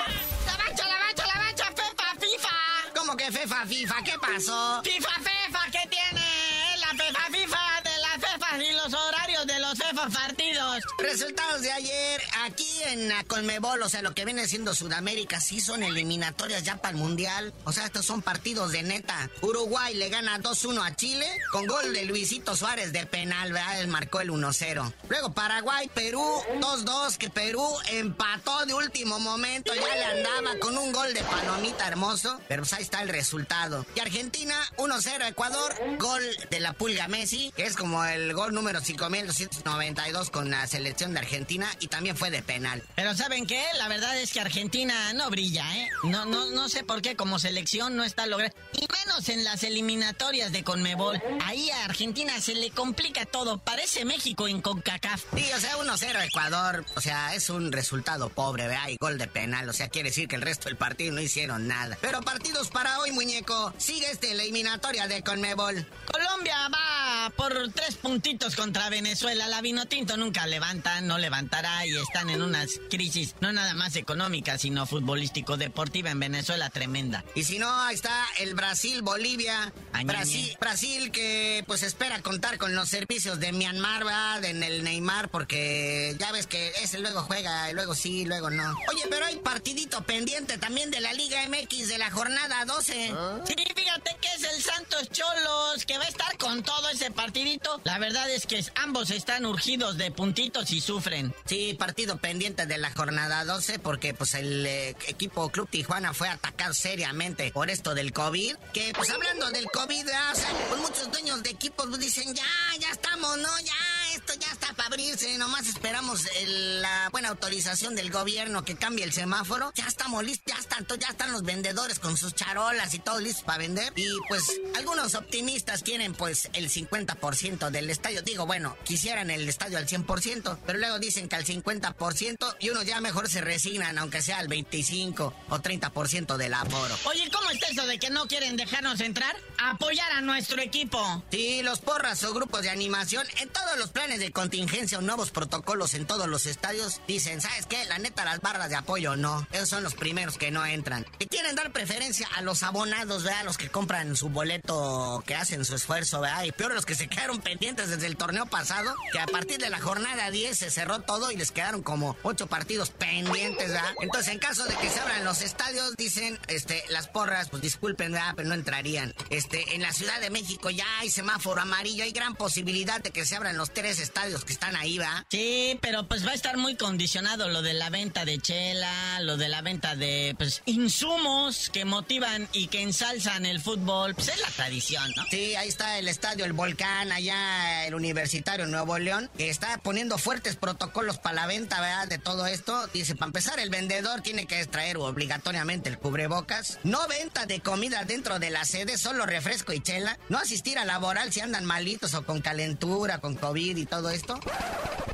¡La 0.45 0.55
bacha, 0.55 0.87
la 0.87 0.97
bacha, 0.99 1.27
la 1.27 1.37
bacha! 1.37 1.65
¡Fefa, 1.75 2.15
FIFA! 2.17 2.55
¿Cómo 2.95 3.17
que 3.17 3.29
fefa, 3.29 3.65
FIFA? 3.65 4.03
¿Qué 4.05 4.13
pasó? 4.21 4.81
¡FIFA, 4.83 5.11
fefa! 5.15 5.65
¿Qué 5.69 5.89
tiene? 5.89 6.25
Es 6.73 6.79
la 6.79 6.91
fefa, 7.03 7.25
FIFA 7.29 7.81
de 7.83 7.97
las 7.99 8.31
fefas 8.31 8.61
y 8.61 8.71
los 8.71 8.93
horarios 8.93 9.45
de 9.47 9.59
los 9.59 9.77
fefas 9.77 10.13
partidos. 10.13 10.83
Resultados 10.97 11.61
de 11.61 11.71
ayer, 11.73 12.21
aquí 12.51 12.67
en 12.87 13.07
la 13.07 13.23
Colmebol, 13.23 13.81
o 13.81 13.89
sea, 13.89 14.01
lo 14.01 14.13
que 14.13 14.25
viene 14.25 14.47
siendo 14.47 14.75
Sudamérica, 14.75 15.39
sí 15.39 15.61
son 15.61 15.83
eliminatorias 15.83 16.63
ya 16.63 16.77
para 16.77 16.91
el 16.91 16.97
Mundial. 16.97 17.53
O 17.63 17.71
sea, 17.71 17.85
estos 17.85 18.05
son 18.05 18.21
partidos 18.21 18.71
de 18.71 18.83
neta. 18.83 19.29
Uruguay 19.41 19.95
le 19.95 20.09
gana 20.09 20.37
2-1 20.39 20.85
a 20.85 20.95
Chile, 20.95 21.25
con 21.51 21.65
gol 21.65 21.93
de 21.93 22.03
Luisito 22.05 22.55
Suárez 22.55 22.91
de 22.91 23.05
penal, 23.05 23.53
¿verdad? 23.53 23.79
Él 23.79 23.87
marcó 23.87 24.19
el 24.19 24.31
1-0. 24.31 24.93
Luego 25.09 25.31
Paraguay, 25.33 25.89
Perú, 25.93 26.23
2-2, 26.59 27.17
que 27.17 27.29
Perú 27.29 27.65
empató 27.89 28.65
de 28.65 28.73
último 28.73 29.19
momento, 29.19 29.73
ya 29.73 29.95
le 29.95 30.03
andaba 30.03 30.59
con 30.59 30.77
un 30.77 30.91
gol 30.91 31.13
de 31.13 31.23
palomita 31.23 31.87
hermoso, 31.87 32.39
pero 32.49 32.63
pues 32.63 32.73
ahí 32.73 32.83
está 32.83 33.01
el 33.01 33.09
resultado. 33.09 33.85
Y 33.95 34.01
Argentina, 34.01 34.55
1-0 34.77 35.29
Ecuador, 35.29 35.73
gol 35.99 36.23
de 36.49 36.59
la 36.59 36.73
Pulga 36.73 37.07
Messi, 37.07 37.53
que 37.55 37.65
es 37.65 37.77
como 37.77 38.03
el 38.03 38.33
gol 38.33 38.53
número 38.53 38.81
5292 38.81 40.29
con 40.29 40.51
la 40.51 40.67
selección 40.67 41.13
de 41.13 41.19
Argentina 41.19 41.67
y 41.79 41.87
también 41.87 42.17
fue 42.17 42.29
de 42.29 42.40
penal. 42.41 42.83
Pero 42.95 43.15
¿saben 43.15 43.45
qué? 43.45 43.63
La 43.77 43.87
verdad 43.87 44.17
es 44.17 44.31
que 44.31 44.39
Argentina 44.39 45.13
no 45.13 45.29
brilla, 45.29 45.65
¿eh? 45.77 45.89
No, 46.03 46.25
no, 46.25 46.49
no 46.51 46.69
sé 46.69 46.83
por 46.83 47.01
qué 47.01 47.15
como 47.15 47.39
selección 47.39 47.95
no 47.95 48.03
está 48.03 48.25
logrando. 48.25 48.55
Y 48.73 48.87
menos 49.05 49.29
en 49.29 49.43
las 49.43 49.63
eliminatorias 49.63 50.51
de 50.51 50.63
Conmebol. 50.63 51.21
Ahí 51.43 51.69
a 51.71 51.85
Argentina 51.85 52.39
se 52.39 52.55
le 52.55 52.71
complica 52.71 53.25
todo. 53.25 53.57
Parece 53.57 54.05
México 54.05 54.47
en 54.47 54.61
CONCACAF. 54.61 55.23
Sí, 55.35 55.45
o 55.55 55.59
sea, 55.59 55.77
1-0 55.77 56.25
Ecuador, 56.25 56.85
o 56.95 57.01
sea, 57.01 57.35
es 57.35 57.49
un 57.49 57.71
resultado 57.71 58.29
pobre, 58.29 58.67
¿verdad? 58.67 58.89
Y 58.89 58.97
gol 58.99 59.17
de 59.17 59.27
penal, 59.27 59.69
o 59.69 59.73
sea, 59.73 59.89
quiere 59.89 60.09
decir 60.09 60.27
que 60.27 60.35
el 60.35 60.41
resto 60.41 60.69
del 60.69 60.77
partido 60.77 61.13
no 61.13 61.21
hicieron 61.21 61.67
nada. 61.67 61.97
Pero 62.01 62.21
partidos 62.21 62.69
para 62.69 62.99
hoy, 62.99 63.11
muñeco. 63.11 63.73
Sigue 63.77 64.09
esta 64.09 64.27
eliminatoria 64.27 65.07
de 65.07 65.21
Conmebol. 65.21 65.85
Colombia 66.11 66.69
va 66.69 67.31
por 67.35 67.71
tres 67.73 67.95
puntitos 67.95 68.55
contra 68.55 68.89
Venezuela. 68.89 69.47
La 69.47 69.61
Vinotinto 69.61 70.17
nunca 70.17 70.47
levanta, 70.47 71.01
no 71.01 71.17
levantará 71.17 71.85
y 71.85 71.95
están 71.95 72.29
en 72.31 72.41
unas 72.41 72.79
crisis, 72.89 73.35
no 73.41 73.51
nada 73.51 73.73
más 73.73 73.95
económica, 73.95 74.57
sino 74.57 74.85
futbolístico-deportiva 74.85 76.09
en 76.11 76.19
Venezuela 76.19 76.69
tremenda. 76.69 77.23
Y 77.35 77.43
si 77.43 77.59
no, 77.59 77.69
ahí 77.81 77.95
está 77.95 78.25
el 78.39 78.55
Brasil-Bolivia. 78.55 79.73
Brasil, 80.05 80.57
Brasil 80.59 81.11
que 81.11 81.63
pues 81.67 81.83
espera 81.83 82.21
contar 82.21 82.57
con 82.57 82.75
los 82.75 82.89
servicios 82.89 83.39
de 83.39 83.51
Myanmar, 83.51 84.03
¿verdad? 84.03 84.43
En 84.45 84.63
el 84.63 84.83
Neymar, 84.83 85.29
porque 85.29 86.15
ya 86.19 86.31
ves 86.31 86.47
que 86.47 86.69
ese 86.81 86.99
luego 86.99 87.21
juega 87.21 87.69
y 87.69 87.73
luego 87.73 87.95
sí, 87.95 88.25
luego 88.25 88.49
no. 88.49 88.71
Oye, 88.89 89.03
pero 89.09 89.25
hay 89.25 89.37
partidito 89.37 90.03
pendiente 90.03 90.57
también 90.57 90.91
de 90.91 91.01
la 91.01 91.13
Liga 91.13 91.41
MX 91.47 91.87
de 91.87 91.97
la 91.97 92.11
jornada 92.11 92.65
12. 92.65 93.13
Sí, 93.45 93.55
fíjate 93.75 94.17
que 94.21 94.27
es 94.35 94.43
el 94.43 94.61
Santos 94.61 95.09
Cholos, 95.09 95.85
que 95.85 95.97
va 95.97 96.05
a 96.05 96.07
estar 96.07 96.37
con 96.37 96.63
todo 96.63 96.89
ese 96.89 97.11
partidito. 97.11 97.81
La 97.83 97.99
verdad 97.99 98.29
es 98.29 98.45
que 98.45 98.63
ambos 98.75 99.11
están 99.11 99.45
urgidos 99.45 99.97
de 99.97 100.11
puntitos 100.11 100.71
y 100.71 100.81
sufren. 100.81 101.33
Sí, 101.45 101.75
partido 101.77 102.17
pendiente 102.21 102.65
de 102.65 102.77
la 102.77 102.91
jornada 102.91 103.43
12 103.43 103.79
porque 103.79 104.13
pues 104.13 104.35
el 104.35 104.65
eh, 104.65 104.95
equipo 105.07 105.49
Club 105.49 105.67
Tijuana 105.69 106.13
fue 106.13 106.29
atacado 106.29 106.73
seriamente 106.73 107.51
por 107.51 107.69
esto 107.69 107.93
del 107.95 108.13
COVID. 108.13 108.55
Que 108.73 108.93
pues 108.95 109.09
hablando 109.09 109.49
del 109.49 109.65
COVID, 109.65 110.05
sea, 110.05 110.33
pues 110.69 110.81
muchos 110.81 111.11
dueños 111.11 111.43
de 111.43 111.49
equipos 111.49 111.87
pues, 111.87 111.99
dicen 111.99 112.33
ya, 112.33 112.43
ya 112.79 112.91
estamos, 112.91 113.37
¿no? 113.37 113.49
Ya, 113.59 114.15
esto 114.15 114.33
ya 114.39 114.51
está 114.51 114.73
para 114.73 114.87
abrirse, 114.87 115.37
nomás 115.37 115.67
esperamos 115.67 116.25
la 116.45 117.09
buena 117.11 117.29
autorización 117.29 117.95
del 117.95 118.11
gobierno 118.11 118.63
que 118.63 118.75
cambie 118.75 119.03
el 119.03 119.13
semáforo. 119.13 119.71
Ya 119.75 119.87
estamos 119.87 120.23
listos, 120.23 120.53
ya 120.53 120.59
están, 120.59 120.85
ya 120.99 121.07
están 121.07 121.31
los 121.31 121.43
vendedores 121.43 121.99
con 121.99 122.17
sus 122.17 122.35
charolas 122.35 122.93
y 122.93 122.99
todo 122.99 123.19
listos 123.19 123.43
para 123.43 123.57
vender. 123.57 123.93
Y 123.95 124.07
pues 124.27 124.43
algunos 124.75 125.15
optimistas 125.15 125.83
quieren 125.83 126.13
pues 126.13 126.49
el 126.53 126.69
50% 126.69 127.69
del 127.69 127.89
estadio. 127.89 128.21
Digo, 128.21 128.45
bueno, 128.45 128.77
quisieran 128.83 129.31
el 129.31 129.47
estadio 129.49 129.77
al 129.77 129.87
100%, 129.87 130.59
pero 130.65 130.79
luego 130.79 130.99
dicen 130.99 131.27
que 131.27 131.35
al 131.35 131.45
50% 131.45 132.10
y 132.59 132.69
uno 132.69 132.83
ya 132.83 132.99
mejor 132.99 133.29
se 133.29 133.39
resignan, 133.41 133.97
aunque 133.97 134.21
sea 134.21 134.39
al 134.39 134.47
25 134.47 135.33
o 135.49 135.59
30% 135.59 136.35
del 136.35 136.53
aforo. 136.53 136.95
Oye, 137.05 137.29
¿cómo 137.31 137.49
está 137.51 137.67
eso 137.67 137.85
de 137.85 137.99
que 137.99 138.09
no 138.09 138.27
quieren 138.27 138.57
dejarnos 138.57 138.99
entrar? 138.99 139.35
Apoyar 139.57 140.11
a 140.11 140.21
nuestro 140.21 140.61
equipo. 140.61 141.23
Sí, 141.31 141.61
los 141.63 141.79
porras 141.79 142.23
o 142.23 142.33
grupos 142.33 142.63
de 142.63 142.69
animación, 142.69 143.25
en 143.39 143.49
todos 143.49 143.77
los 143.77 143.91
planes 143.91 144.19
de 144.19 144.31
contingencia 144.31 144.97
o 144.97 145.01
nuevos 145.01 145.31
protocolos 145.31 145.93
en 145.93 146.05
todos 146.05 146.27
los 146.27 146.45
estadios, 146.45 146.99
dicen, 147.07 147.39
¿sabes 147.39 147.65
qué? 147.65 147.85
La 147.85 147.97
neta, 147.97 148.25
las 148.25 148.41
barras 148.41 148.69
de 148.69 148.75
apoyo 148.75 149.15
no. 149.15 149.47
Esos 149.51 149.69
son 149.69 149.83
los 149.83 149.95
primeros 149.95 150.37
que 150.37 150.51
no 150.51 150.65
entran. 150.65 151.05
Y 151.19 151.27
quieren 151.27 151.55
dar 151.55 151.71
preferencia 151.71 152.27
a 152.35 152.41
los 152.41 152.63
abonados, 152.63 153.23
¿verdad? 153.23 153.45
Los 153.45 153.57
que 153.57 153.69
compran 153.69 154.15
su 154.17 154.29
boleto, 154.29 155.23
que 155.25 155.35
hacen 155.35 155.63
su 155.63 155.75
esfuerzo, 155.75 156.19
¿verdad? 156.19 156.43
Y 156.43 156.51
peor 156.51 156.73
los 156.73 156.85
que 156.85 156.95
se 156.95 157.07
quedaron 157.07 157.39
pendientes 157.39 157.89
desde 157.89 158.07
el 158.07 158.17
torneo 158.17 158.47
pasado, 158.47 158.93
que 159.13 159.19
a 159.19 159.27
partir 159.27 159.59
de 159.59 159.69
la 159.69 159.79
jornada 159.79 160.29
10 160.29 160.57
se 160.57 160.69
cerró 160.69 160.99
todo 161.01 161.31
y 161.31 161.37
les 161.37 161.51
quedaron 161.51 161.83
como 161.83 162.00
ocho 162.23 162.47
partidos 162.47 162.89
pendientes, 162.89 163.69
¿verdad? 163.69 163.93
Entonces, 164.01 164.33
en 164.33 164.39
caso 164.39 164.63
de 164.65 164.75
que 164.75 164.89
se 164.89 164.99
abran 164.99 165.23
los 165.23 165.41
estadios, 165.41 165.95
dicen, 165.97 166.39
este, 166.47 166.83
las 166.89 167.07
porras, 167.07 167.49
pues 167.49 167.61
disculpen, 167.61 168.11
¿verdad? 168.11 168.33
Pero 168.35 168.49
no 168.49 168.55
entrarían. 168.55 169.13
Este, 169.29 169.75
en 169.75 169.81
la 169.81 169.93
Ciudad 169.93 170.19
de 170.19 170.29
México 170.29 170.69
ya 170.69 170.85
hay 170.99 171.09
semáforo 171.09 171.61
amarillo, 171.61 172.03
hay 172.03 172.11
gran 172.11 172.35
posibilidad 172.35 173.01
de 173.01 173.11
que 173.11 173.25
se 173.25 173.35
abran 173.35 173.57
los 173.57 173.73
tres 173.73 173.99
estadios 173.99 174.45
que 174.45 174.53
están 174.53 174.75
ahí, 174.75 174.97
¿va? 174.97 175.25
Sí, 175.29 175.77
pero 175.81 176.07
pues 176.07 176.25
va 176.25 176.31
a 176.31 176.35
estar 176.35 176.57
muy 176.57 176.75
condicionado 176.75 177.49
lo 177.49 177.61
de 177.61 177.73
la 177.73 177.89
venta 177.89 178.25
de 178.25 178.39
chela, 178.39 179.19
lo 179.21 179.37
de 179.37 179.49
la 179.49 179.61
venta 179.61 179.95
de 179.95 180.35
pues 180.37 180.61
insumos 180.65 181.69
que 181.69 181.85
motivan 181.85 182.47
y 182.53 182.67
que 182.67 182.81
ensalzan 182.81 183.45
el 183.45 183.61
fútbol. 183.61 184.15
Pues 184.15 184.29
es 184.29 184.39
la 184.41 184.49
tradición, 184.49 185.11
¿no? 185.15 185.23
Sí, 185.29 185.55
ahí 185.55 185.67
está 185.67 185.97
el 185.97 186.07
estadio 186.07 186.45
El 186.45 186.53
Volcán, 186.53 187.11
allá 187.11 187.85
el 187.85 187.95
Universitario 187.95 188.65
Nuevo 188.67 188.97
León, 188.97 189.29
que 189.37 189.49
está 189.49 189.77
poniendo 189.77 190.17
fuertes 190.17 190.55
protocolos 190.55 191.17
para 191.17 191.35
la 191.35 191.47
venta, 191.47 191.79
¿verdad? 191.81 191.90
De 191.91 192.17
todo 192.17 192.47
esto. 192.47 192.87
Dice, 192.87 193.15
para 193.15 193.27
empezar, 193.27 193.59
el 193.59 193.69
vendedor 193.69 194.21
tiene 194.21 194.47
que 194.47 194.65
traer 194.65 194.95
obligatoriamente 194.95 195.89
el 195.89 195.99
cubrebocas. 195.99 196.79
No 196.83 197.05
venta 197.09 197.45
de 197.45 197.59
comida 197.59 198.05
dentro 198.05 198.39
de 198.39 198.49
la 198.49 198.63
sede, 198.63 198.97
solo 198.97 199.25
refresco 199.25 199.73
y 199.73 199.81
chela. 199.81 200.17
No 200.29 200.37
asistir 200.37 200.79
a 200.79 200.85
laboral 200.85 201.33
si 201.33 201.41
andan 201.41 201.65
malitos 201.65 202.13
o 202.13 202.25
con 202.25 202.39
calentura, 202.41 203.19
con 203.19 203.35
COVID 203.35 203.75
y 203.75 203.85
todo 203.85 204.09
esto. 204.09 204.39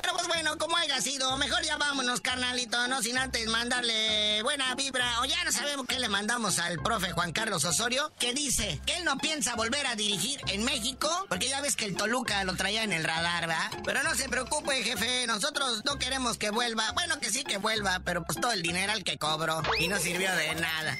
Pero 0.02 0.13
pues 0.13 0.28
bueno, 0.28 0.58
como 0.60 0.78
haya 0.78 1.02
sido, 1.02 1.36
mejor 1.38 1.63
ya 1.63 1.78
vámonos, 1.78 2.22
carnalito, 2.22 2.88
no 2.88 3.02
sin 3.02 3.18
antes 3.18 3.48
mandarle 3.48 4.44
buena 4.44 4.76
vibra. 4.76 5.20
O 5.22 5.26
ya 5.26 5.44
no 5.44 5.52
sabemos 5.52 5.88
qué 5.88 6.00
le 6.00 6.10
mandamos 6.10 6.60
al 6.60 6.78
profe 6.78 7.12
Juan 7.12 7.34
Carlos 7.34 7.66
Osorio, 7.66 8.12
que 8.20 8.34
dice 8.34 8.80
que 8.86 8.98
él 8.98 9.04
no 9.04 9.18
piensa 9.18 9.56
volver 9.56 9.88
a 9.88 9.96
dirigir 9.96 10.40
en 10.48 10.63
México, 10.63 11.26
porque 11.28 11.50
ya 11.50 11.60
ves 11.62 11.76
que 11.76 11.86
el 11.86 11.96
Toluca 11.96 12.44
lo 12.44 12.56
traía 12.56 12.84
en 12.84 12.94
el 12.94 13.04
radar, 13.04 13.48
¿verdad? 13.48 13.72
Pero 13.84 14.04
no 14.04 14.13
se 14.16 14.30
preocupe, 14.30 14.84
jefe, 14.84 15.26
nosotros 15.28 15.84
no 15.84 15.98
queremos 15.98 16.38
que 16.38 16.52
vuelva. 16.58 16.91
Bueno, 16.93 17.20
que 17.20 17.30
sí 17.30 17.43
que 17.43 17.58
vuelva, 17.58 18.02
pero 18.04 18.24
pues 18.24 18.41
todo 18.41 18.52
el 18.52 18.63
dineral 18.63 19.04
que 19.04 19.20
cobró 19.20 19.62
y 19.80 19.88
no 19.88 20.00
sirvió 20.00 20.36
de 20.36 20.56
nada. 20.56 20.98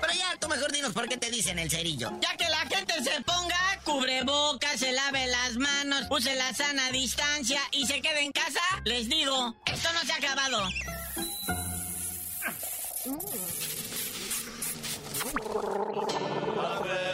Pero 0.00 0.12
ya, 0.14 0.36
tú 0.38 0.48
mejor 0.48 0.70
dinos 0.70 0.92
por 0.92 1.08
qué 1.08 1.16
te 1.16 1.28
dicen 1.28 1.58
el 1.58 1.68
cerillo. 1.68 2.12
Ya 2.20 2.36
que 2.36 2.48
la 2.48 2.60
gente 2.60 2.94
se 3.02 3.20
ponga 3.22 3.80
cubrebocas, 3.84 4.78
se 4.78 4.92
lave 4.92 5.26
las 5.26 5.56
manos, 5.56 6.06
use 6.08 6.36
la 6.36 6.54
sana 6.54 6.92
distancia 6.92 7.60
y 7.72 7.84
se 7.86 8.00
quede 8.00 8.20
en 8.20 8.30
casa, 8.30 8.60
les 8.84 9.08
digo, 9.08 9.56
esto 9.66 9.88
no 9.92 10.00
se 10.02 10.12
ha 10.12 10.16
acabado. 10.16 10.68
¡La 16.56 17.09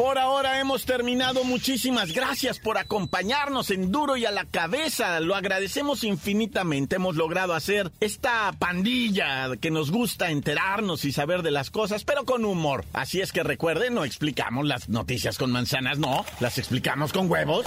Por 0.00 0.16
ahora 0.16 0.58
hemos 0.60 0.86
terminado. 0.86 1.44
Muchísimas 1.44 2.12
gracias 2.12 2.58
por 2.58 2.78
acompañarnos 2.78 3.70
en 3.70 3.92
Duro 3.92 4.16
y 4.16 4.24
a 4.24 4.30
la 4.30 4.46
cabeza. 4.46 5.20
Lo 5.20 5.34
agradecemos 5.34 6.04
infinitamente. 6.04 6.96
Hemos 6.96 7.16
logrado 7.16 7.52
hacer 7.52 7.92
esta 8.00 8.50
pandilla 8.58 9.54
que 9.60 9.70
nos 9.70 9.90
gusta 9.90 10.30
enterarnos 10.30 11.04
y 11.04 11.12
saber 11.12 11.42
de 11.42 11.50
las 11.50 11.70
cosas, 11.70 12.04
pero 12.04 12.24
con 12.24 12.46
humor. 12.46 12.86
Así 12.94 13.20
es 13.20 13.30
que 13.30 13.42
recuerden, 13.42 13.92
no 13.92 14.06
explicamos 14.06 14.66
las 14.66 14.88
noticias 14.88 15.36
con 15.36 15.52
manzanas, 15.52 15.98
no. 15.98 16.24
Las 16.40 16.56
explicamos 16.56 17.12
con 17.12 17.30
huevos. 17.30 17.66